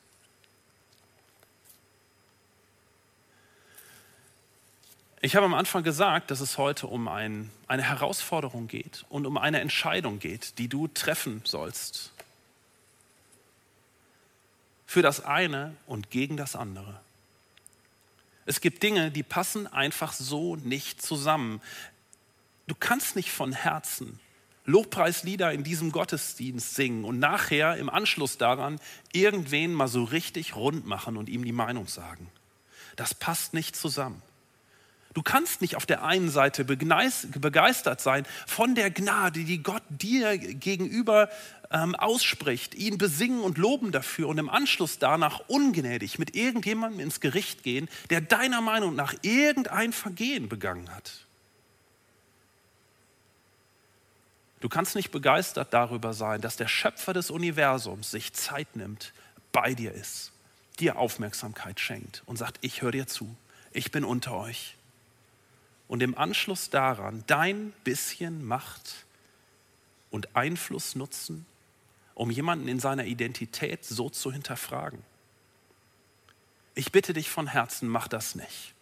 Ich 5.20 5.36
habe 5.36 5.46
am 5.46 5.54
Anfang 5.54 5.82
gesagt, 5.82 6.30
dass 6.30 6.40
es 6.40 6.58
heute 6.58 6.86
um 6.86 7.08
ein, 7.08 7.50
eine 7.66 7.82
Herausforderung 7.82 8.68
geht 8.68 9.04
und 9.08 9.26
um 9.26 9.36
eine 9.36 9.60
Entscheidung 9.60 10.18
geht, 10.18 10.58
die 10.58 10.68
du 10.68 10.88
treffen 10.88 11.42
sollst. 11.44 12.12
Für 14.88 15.02
das 15.02 15.22
eine 15.22 15.76
und 15.86 16.10
gegen 16.10 16.38
das 16.38 16.56
andere. 16.56 16.98
Es 18.46 18.62
gibt 18.62 18.82
Dinge, 18.82 19.10
die 19.10 19.22
passen 19.22 19.66
einfach 19.66 20.14
so 20.14 20.56
nicht 20.56 21.02
zusammen. 21.02 21.60
Du 22.66 22.74
kannst 22.74 23.14
nicht 23.14 23.30
von 23.30 23.52
Herzen 23.52 24.18
Lobpreislieder 24.64 25.52
in 25.52 25.62
diesem 25.62 25.92
Gottesdienst 25.92 26.74
singen 26.74 27.04
und 27.04 27.18
nachher 27.18 27.76
im 27.76 27.90
Anschluss 27.90 28.38
daran 28.38 28.80
irgendwen 29.12 29.74
mal 29.74 29.88
so 29.88 30.04
richtig 30.04 30.56
rund 30.56 30.86
machen 30.86 31.18
und 31.18 31.28
ihm 31.28 31.44
die 31.44 31.52
Meinung 31.52 31.86
sagen. 31.86 32.30
Das 32.96 33.14
passt 33.14 33.52
nicht 33.52 33.76
zusammen. 33.76 34.22
Du 35.14 35.22
kannst 35.22 35.62
nicht 35.62 35.74
auf 35.74 35.86
der 35.86 36.04
einen 36.04 36.30
Seite 36.30 36.64
begeistert 36.64 38.00
sein 38.00 38.26
von 38.46 38.74
der 38.74 38.90
Gnade, 38.90 39.44
die 39.44 39.62
Gott 39.62 39.82
dir 39.88 40.36
gegenüber 40.36 41.30
ähm, 41.70 41.94
ausspricht, 41.94 42.74
ihn 42.74 42.98
besingen 42.98 43.40
und 43.40 43.58
loben 43.58 43.90
dafür 43.90 44.28
und 44.28 44.38
im 44.38 44.50
Anschluss 44.50 44.98
danach 44.98 45.40
ungnädig 45.48 46.18
mit 46.18 46.34
irgendjemandem 46.36 47.00
ins 47.00 47.20
Gericht 47.20 47.62
gehen, 47.62 47.88
der 48.10 48.20
deiner 48.20 48.60
Meinung 48.60 48.94
nach 48.94 49.14
irgendein 49.22 49.92
Vergehen 49.92 50.48
begangen 50.48 50.94
hat. 50.94 51.24
Du 54.60 54.68
kannst 54.68 54.96
nicht 54.96 55.10
begeistert 55.10 55.72
darüber 55.72 56.12
sein, 56.14 56.40
dass 56.40 56.56
der 56.56 56.68
Schöpfer 56.68 57.12
des 57.12 57.30
Universums 57.30 58.10
sich 58.10 58.32
Zeit 58.32 58.76
nimmt, 58.76 59.12
bei 59.52 59.72
dir 59.72 59.92
ist, 59.92 60.32
dir 60.78 60.98
Aufmerksamkeit 60.98 61.80
schenkt 61.80 62.22
und 62.26 62.36
sagt, 62.36 62.58
ich 62.60 62.82
höre 62.82 62.92
dir 62.92 63.06
zu, 63.06 63.34
ich 63.72 63.90
bin 63.90 64.04
unter 64.04 64.34
euch 64.34 64.77
und 65.88 66.02
im 66.02 66.16
Anschluss 66.16 66.70
daran 66.70 67.24
dein 67.26 67.72
bisschen 67.84 68.44
Macht 68.46 69.06
und 70.10 70.36
Einfluss 70.36 70.94
nutzen, 70.94 71.46
um 72.14 72.30
jemanden 72.30 72.68
in 72.68 72.80
seiner 72.80 73.04
Identität 73.04 73.84
so 73.84 74.10
zu 74.10 74.32
hinterfragen. 74.32 75.02
Ich 76.74 76.92
bitte 76.92 77.12
dich 77.12 77.30
von 77.30 77.48
Herzen, 77.48 77.88
mach 77.88 78.06
das 78.06 78.34
nicht. 78.34 78.74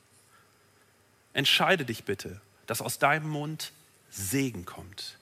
Entscheide 1.33 1.85
dich 1.85 2.05
bitte, 2.05 2.41
dass 2.67 2.83
aus 2.83 2.99
deinem 2.99 3.29
Mund 3.29 3.73
Segen 4.11 4.65
kommt 4.65 5.19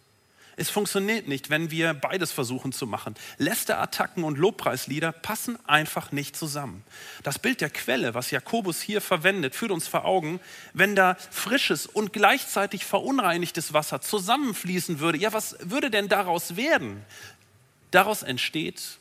es 0.57 0.71
funktioniert 0.71 1.27
nicht, 1.27 1.51
wenn 1.51 1.71
wir 1.71 1.95
beides 1.95 2.31
versuchen 2.31 2.73
zu 2.73 2.87
machen. 2.87 3.15
Lästerattacken 3.39 4.23
und 4.23 4.39
Lobpreislieder 4.39 5.11
passen 5.11 5.59
einfach 5.67 6.13
nicht 6.13 6.37
zusammen. 6.37 6.85
Das 7.25 7.39
Bild 7.39 7.61
der 7.61 7.71
Quelle, 7.71 8.15
was 8.15 8.31
Jakobus 8.31 8.81
hier 8.81 9.01
verwendet, 9.01 9.55
führt 9.55 9.73
uns 9.73 9.89
vor 9.89 10.05
Augen, 10.05 10.41
wenn 10.73 10.95
da 10.95 11.17
frisches 11.31 11.87
und 11.87 12.13
gleichzeitig 12.13 12.85
verunreinigtes 12.85 13.73
Wasser 13.73 14.01
zusammenfließen 14.01 15.01
würde, 15.01 15.19
ja, 15.19 15.33
was 15.33 15.57
würde 15.61 15.91
denn 15.91 16.09
daraus 16.09 16.57
werden? 16.57 17.05
Daraus 17.91 18.23
entsteht 18.23 18.99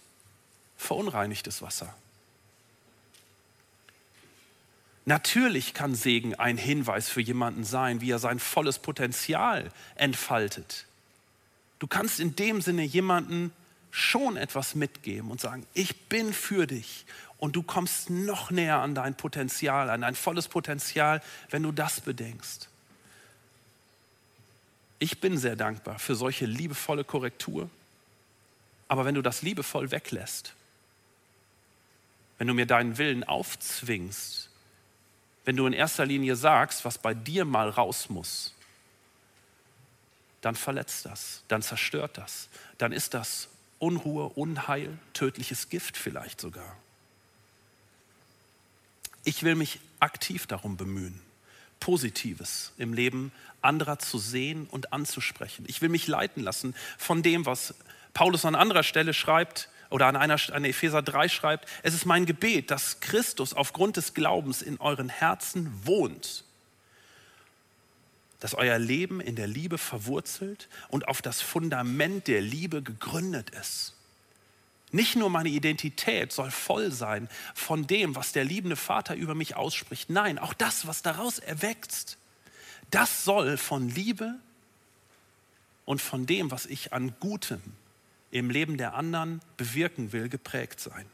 verunreinigtes 0.77 1.61
Wasser. 1.61 1.93
Natürlich 5.05 5.73
kann 5.73 5.95
Segen 5.95 6.35
ein 6.35 6.57
Hinweis 6.57 7.09
für 7.09 7.21
jemanden 7.21 7.63
sein, 7.63 8.01
wie 8.01 8.11
er 8.11 8.19
sein 8.19 8.39
volles 8.39 8.79
Potenzial 8.79 9.69
entfaltet. 9.95 10.85
Du 11.83 11.87
kannst 11.87 12.21
in 12.21 12.33
dem 12.37 12.61
Sinne 12.61 12.83
jemanden 12.83 13.51
schon 13.91 14.37
etwas 14.37 14.73
mitgeben 14.73 15.29
und 15.29 15.41
sagen, 15.41 15.67
ich 15.73 16.07
bin 16.07 16.31
für 16.31 16.65
dich 16.65 17.05
und 17.39 17.57
du 17.57 17.61
kommst 17.61 18.09
noch 18.09 18.51
näher 18.51 18.79
an 18.79 18.95
dein 18.95 19.17
Potenzial, 19.17 19.89
an 19.89 19.99
dein 19.99 20.15
volles 20.15 20.47
Potenzial, 20.47 21.21
wenn 21.49 21.61
du 21.61 21.73
das 21.73 21.99
bedenkst. 21.99 22.69
Ich 24.99 25.19
bin 25.19 25.37
sehr 25.37 25.57
dankbar 25.57 25.99
für 25.99 26.15
solche 26.15 26.45
liebevolle 26.45 27.03
Korrektur, 27.03 27.69
aber 28.87 29.03
wenn 29.03 29.15
du 29.15 29.21
das 29.21 29.41
liebevoll 29.41 29.91
weglässt, 29.91 30.53
wenn 32.37 32.47
du 32.47 32.53
mir 32.53 32.65
deinen 32.65 32.97
Willen 32.97 33.25
aufzwingst, 33.25 34.49
wenn 35.43 35.57
du 35.57 35.67
in 35.67 35.73
erster 35.73 36.05
Linie 36.05 36.37
sagst, 36.37 36.85
was 36.85 36.97
bei 36.97 37.13
dir 37.13 37.43
mal 37.43 37.67
raus 37.67 38.09
muss, 38.09 38.53
dann 40.43 40.55
verletzt 40.55 41.05
das, 41.05 41.41
dann 41.47 41.61
zerstört 41.61 42.17
das, 42.17 42.49
dann 42.77 42.91
ist 42.91 43.13
das 43.13 43.47
Unruhe, 43.79 44.25
Unheil, 44.35 44.97
tödliches 45.13 45.69
Gift 45.69 45.95
vielleicht 45.95 46.41
sogar. 46.41 46.75
Ich 49.23 49.43
will 49.43 49.55
mich 49.55 49.79
aktiv 50.01 50.45
darum 50.45 50.75
bemühen, 50.75 51.21
Positives 51.79 52.73
im 52.77 52.91
Leben 52.93 53.31
anderer 53.61 53.99
zu 53.99 54.17
sehen 54.17 54.67
und 54.69 54.91
anzusprechen. 54.91 55.63
Ich 55.69 55.81
will 55.81 55.87
mich 55.87 56.07
leiten 56.07 56.43
lassen 56.43 56.75
von 56.97 57.23
dem, 57.23 57.45
was 57.45 57.73
Paulus 58.13 58.43
an 58.43 58.55
anderer 58.55 58.83
Stelle 58.83 59.13
schreibt 59.13 59.69
oder 59.89 60.07
an 60.07 60.17
einer 60.17 60.37
an 60.51 60.65
Epheser 60.65 61.01
3 61.01 61.29
schreibt. 61.29 61.69
Es 61.83 61.93
ist 61.93 62.05
mein 62.05 62.25
Gebet, 62.25 62.69
dass 62.69 62.99
Christus 62.99 63.53
aufgrund 63.53 63.95
des 63.95 64.13
Glaubens 64.13 64.61
in 64.61 64.77
euren 64.81 65.07
Herzen 65.07 65.71
wohnt 65.85 66.43
dass 68.43 68.55
euer 68.55 68.77
Leben 68.77 69.21
in 69.21 69.37
der 69.37 69.47
Liebe 69.47 69.77
verwurzelt 69.77 70.67
und 70.89 71.07
auf 71.07 71.21
das 71.21 71.39
Fundament 71.39 72.27
der 72.27 72.41
Liebe 72.41 72.81
gegründet 72.81 73.51
ist. 73.51 73.95
Nicht 74.91 75.15
nur 75.15 75.29
meine 75.29 75.47
Identität 75.47 76.33
soll 76.33 76.51
voll 76.51 76.91
sein 76.91 77.29
von 77.55 77.87
dem, 77.87 78.17
was 78.17 78.33
der 78.33 78.43
liebende 78.43 78.75
Vater 78.75 79.15
über 79.15 79.33
mich 79.33 79.55
ausspricht. 79.55 80.09
Nein, 80.09 80.37
auch 80.37 80.53
das, 80.53 80.85
was 80.85 81.01
daraus 81.01 81.39
erwächst, 81.39 82.17
das 82.91 83.23
soll 83.23 83.55
von 83.55 83.87
Liebe 83.87 84.35
und 85.85 86.01
von 86.01 86.25
dem, 86.25 86.51
was 86.51 86.65
ich 86.65 86.91
an 86.91 87.15
Gutem 87.21 87.61
im 88.29 88.49
Leben 88.49 88.75
der 88.75 88.95
anderen 88.95 89.39
bewirken 89.55 90.11
will, 90.11 90.27
geprägt 90.27 90.81
sein. 90.81 91.05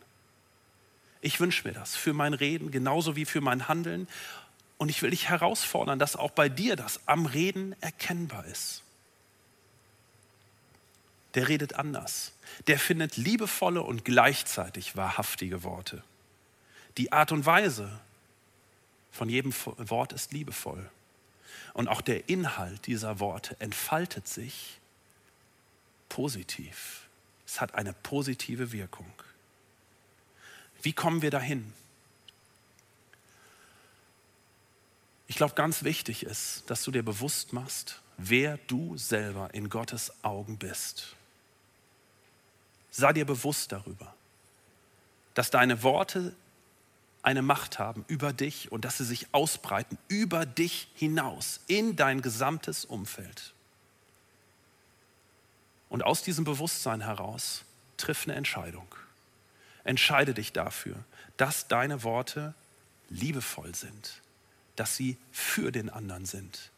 Ich 1.22 1.40
wünsche 1.40 1.68
mir 1.68 1.76
das 1.76 1.96
für 1.96 2.14
mein 2.14 2.34
Reden 2.34 2.72
genauso 2.72 3.16
wie 3.16 3.26
für 3.26 3.42
mein 3.42 3.68
Handeln. 3.68 4.08
Und 4.80 4.90
ich 4.90 5.04
will 5.04 5.12
dich 5.12 5.30
herausfordern, 5.30 6.00
dass 6.00 6.16
auch 6.16 6.32
bei 6.32 6.50
dir 6.50 6.76
das 6.76 7.02
am 7.06 7.26
Reden 7.28 7.76
erkennbar 7.82 8.46
ist. 8.46 8.82
Der 11.36 11.48
redet 11.50 11.76
anders. 11.76 12.32
Der 12.68 12.80
findet 12.80 13.18
liebevolle 13.18 13.84
und 13.84 14.06
gleichzeitig 14.06 14.96
wahrhaftige 14.96 15.64
Worte. 15.64 16.02
Die 16.98 17.12
Art 17.12 17.32
und 17.32 17.46
Weise 17.46 18.00
von 19.12 19.30
jedem 19.30 19.54
Wort 19.78 20.14
ist 20.14 20.32
liebevoll. 20.32 20.90
Und 21.74 21.90
auch 21.90 22.02
der 22.02 22.30
Inhalt 22.30 22.88
dieser 22.88 23.20
Worte 23.20 23.58
entfaltet 23.60 24.28
sich 24.28 24.80
positiv. 26.08 27.02
Es 27.46 27.60
hat 27.60 27.76
eine 27.76 27.94
positive 27.94 28.72
Wirkung. 28.72 29.12
Wie 30.82 30.94
kommen 30.94 31.22
wir 31.22 31.32
dahin? 31.32 31.74
Ich 35.30 35.36
glaube, 35.36 35.54
ganz 35.54 35.84
wichtig 35.84 36.24
ist, 36.24 36.64
dass 36.68 36.84
du 36.84 36.90
dir 36.90 37.04
bewusst 37.04 37.54
machst, 37.54 38.02
wer 38.18 38.58
du 38.66 38.98
selber 38.98 39.54
in 39.54 39.70
Gottes 39.70 40.12
Augen 40.24 40.58
bist. 40.58 41.16
Sei 42.90 43.14
dir 43.14 43.26
bewusst 43.26 43.72
darüber, 43.72 44.16
dass 45.36 45.52
deine 45.52 45.84
Worte 45.84 46.36
eine 47.22 47.44
Macht 47.44 47.78
haben 47.78 48.06
über 48.08 48.34
dich 48.34 48.72
und 48.72 48.86
dass 48.86 48.98
sie 48.98 49.06
sich 49.06 49.28
ausbreiten 49.32 50.00
über 50.08 50.48
dich 50.48 50.88
hinaus 50.96 51.60
in 51.68 51.96
dein 51.96 52.24
gesamtes 52.24 52.84
Umfeld. 52.84 53.54
Und 55.90 56.04
aus 56.04 56.24
diesem 56.24 56.44
Bewusstsein 56.44 57.02
heraus 57.02 57.64
triff 57.98 58.26
eine 58.26 58.36
Entscheidung. 58.36 58.88
Entscheide 59.84 60.34
dich 60.34 60.54
dafür, 60.54 60.96
dass 61.38 61.68
deine 61.68 62.02
Worte 62.02 62.56
liebevoll 63.10 63.76
sind, 63.76 64.22
dass 64.80 64.96
sie 64.96 65.18
für 65.34 65.74
den 65.74 65.90
anderen 65.90 66.26
sind, 66.26 66.72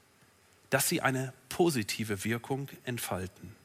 dass 0.72 0.90
sie 0.90 1.02
eine 1.02 1.34
positive 1.50 2.24
Wirkung 2.24 2.68
entfalten. 2.84 3.56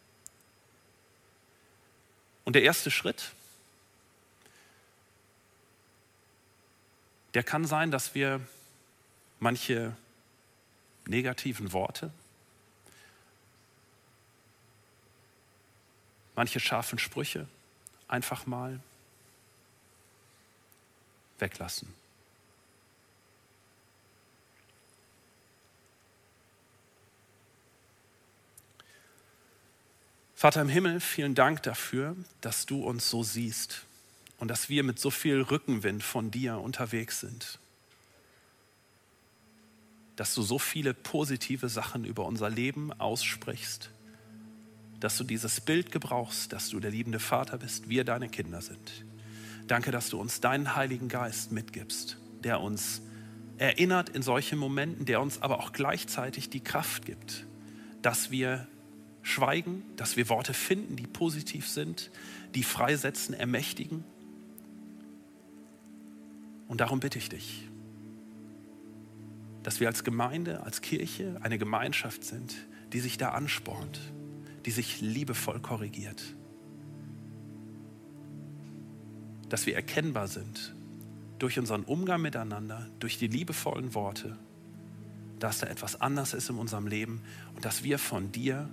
Und 2.44 2.52
der 2.52 2.62
erste 2.62 2.90
Schritt, 2.90 3.32
der 7.32 7.44
kann 7.44 7.64
sein, 7.64 7.90
dass 7.90 8.14
wir 8.14 8.46
manche 9.40 9.96
negativen 11.06 11.72
Worte, 11.72 12.12
manche 16.34 16.60
scharfen 16.60 16.98
Sprüche 16.98 17.48
einfach 18.06 18.44
mal 18.44 18.80
weglassen. 21.38 22.05
Vater 30.38 30.60
im 30.60 30.68
Himmel, 30.68 31.00
vielen 31.00 31.34
Dank 31.34 31.62
dafür, 31.62 32.14
dass 32.42 32.66
du 32.66 32.84
uns 32.84 33.08
so 33.08 33.22
siehst 33.22 33.86
und 34.36 34.48
dass 34.48 34.68
wir 34.68 34.82
mit 34.84 34.98
so 34.98 35.10
viel 35.10 35.40
Rückenwind 35.40 36.02
von 36.02 36.30
dir 36.30 36.58
unterwegs 36.58 37.20
sind. 37.20 37.58
dass 40.16 40.34
du 40.34 40.40
so 40.40 40.58
viele 40.58 40.94
positive 40.94 41.68
Sachen 41.68 42.06
über 42.06 42.24
unser 42.24 42.48
Leben 42.48 42.90
aussprichst, 42.92 43.90
dass 44.98 45.18
du 45.18 45.24
dieses 45.24 45.60
Bild 45.60 45.92
gebrauchst, 45.92 46.54
dass 46.54 46.70
du 46.70 46.80
der 46.80 46.90
liebende 46.90 47.18
Vater 47.18 47.58
bist, 47.58 47.90
wir 47.90 48.02
deine 48.02 48.30
Kinder 48.30 48.62
sind. 48.62 49.04
Danke, 49.66 49.90
dass 49.90 50.08
du 50.08 50.18
uns 50.18 50.40
deinen 50.40 50.74
Heiligen 50.74 51.08
Geist 51.08 51.52
mitgibst, 51.52 52.16
der 52.42 52.62
uns 52.62 53.02
erinnert 53.58 54.08
in 54.08 54.22
solchen 54.22 54.58
Momenten, 54.58 55.04
der 55.04 55.20
uns 55.20 55.42
aber 55.42 55.60
auch 55.60 55.72
gleichzeitig 55.74 56.48
die 56.48 56.60
Kraft 56.60 57.04
gibt, 57.04 57.44
dass 58.00 58.30
wir 58.30 58.66
schweigen, 59.26 59.82
dass 59.96 60.16
wir 60.16 60.28
Worte 60.28 60.54
finden, 60.54 60.94
die 60.94 61.08
positiv 61.08 61.68
sind, 61.68 62.12
die 62.54 62.62
freisetzen, 62.62 63.34
ermächtigen. 63.34 64.04
Und 66.68 66.80
darum 66.80 67.00
bitte 67.00 67.18
ich 67.18 67.28
dich, 67.28 67.68
dass 69.64 69.80
wir 69.80 69.88
als 69.88 70.04
Gemeinde, 70.04 70.62
als 70.62 70.80
Kirche 70.80 71.40
eine 71.42 71.58
Gemeinschaft 71.58 72.22
sind, 72.22 72.54
die 72.92 73.00
sich 73.00 73.18
da 73.18 73.30
anspornt, 73.30 74.00
die 74.64 74.70
sich 74.70 75.00
liebevoll 75.00 75.58
korrigiert. 75.58 76.22
Dass 79.48 79.66
wir 79.66 79.74
erkennbar 79.74 80.28
sind 80.28 80.72
durch 81.40 81.58
unseren 81.58 81.82
Umgang 81.82 82.22
miteinander, 82.22 82.88
durch 83.00 83.18
die 83.18 83.26
liebevollen 83.26 83.92
Worte, 83.92 84.38
dass 85.40 85.58
da 85.58 85.66
etwas 85.66 86.00
anders 86.00 86.32
ist 86.32 86.48
in 86.48 86.58
unserem 86.58 86.86
Leben 86.86 87.22
und 87.56 87.64
dass 87.64 87.82
wir 87.82 87.98
von 87.98 88.30
dir 88.30 88.70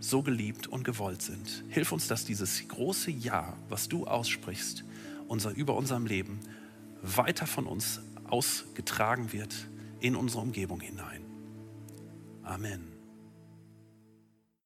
so 0.00 0.22
geliebt 0.22 0.66
und 0.66 0.84
gewollt 0.84 1.22
sind. 1.22 1.64
Hilf 1.68 1.92
uns, 1.92 2.08
dass 2.08 2.24
dieses 2.24 2.66
große 2.68 3.10
Ja, 3.10 3.56
was 3.68 3.88
du 3.88 4.06
aussprichst, 4.06 4.84
unser, 5.28 5.50
über 5.52 5.76
unserem 5.76 6.06
Leben, 6.06 6.40
weiter 7.02 7.46
von 7.46 7.66
uns 7.66 8.00
ausgetragen 8.24 9.32
wird 9.32 9.68
in 10.00 10.16
unsere 10.16 10.42
Umgebung 10.42 10.80
hinein. 10.80 11.22
Amen. 12.42 12.95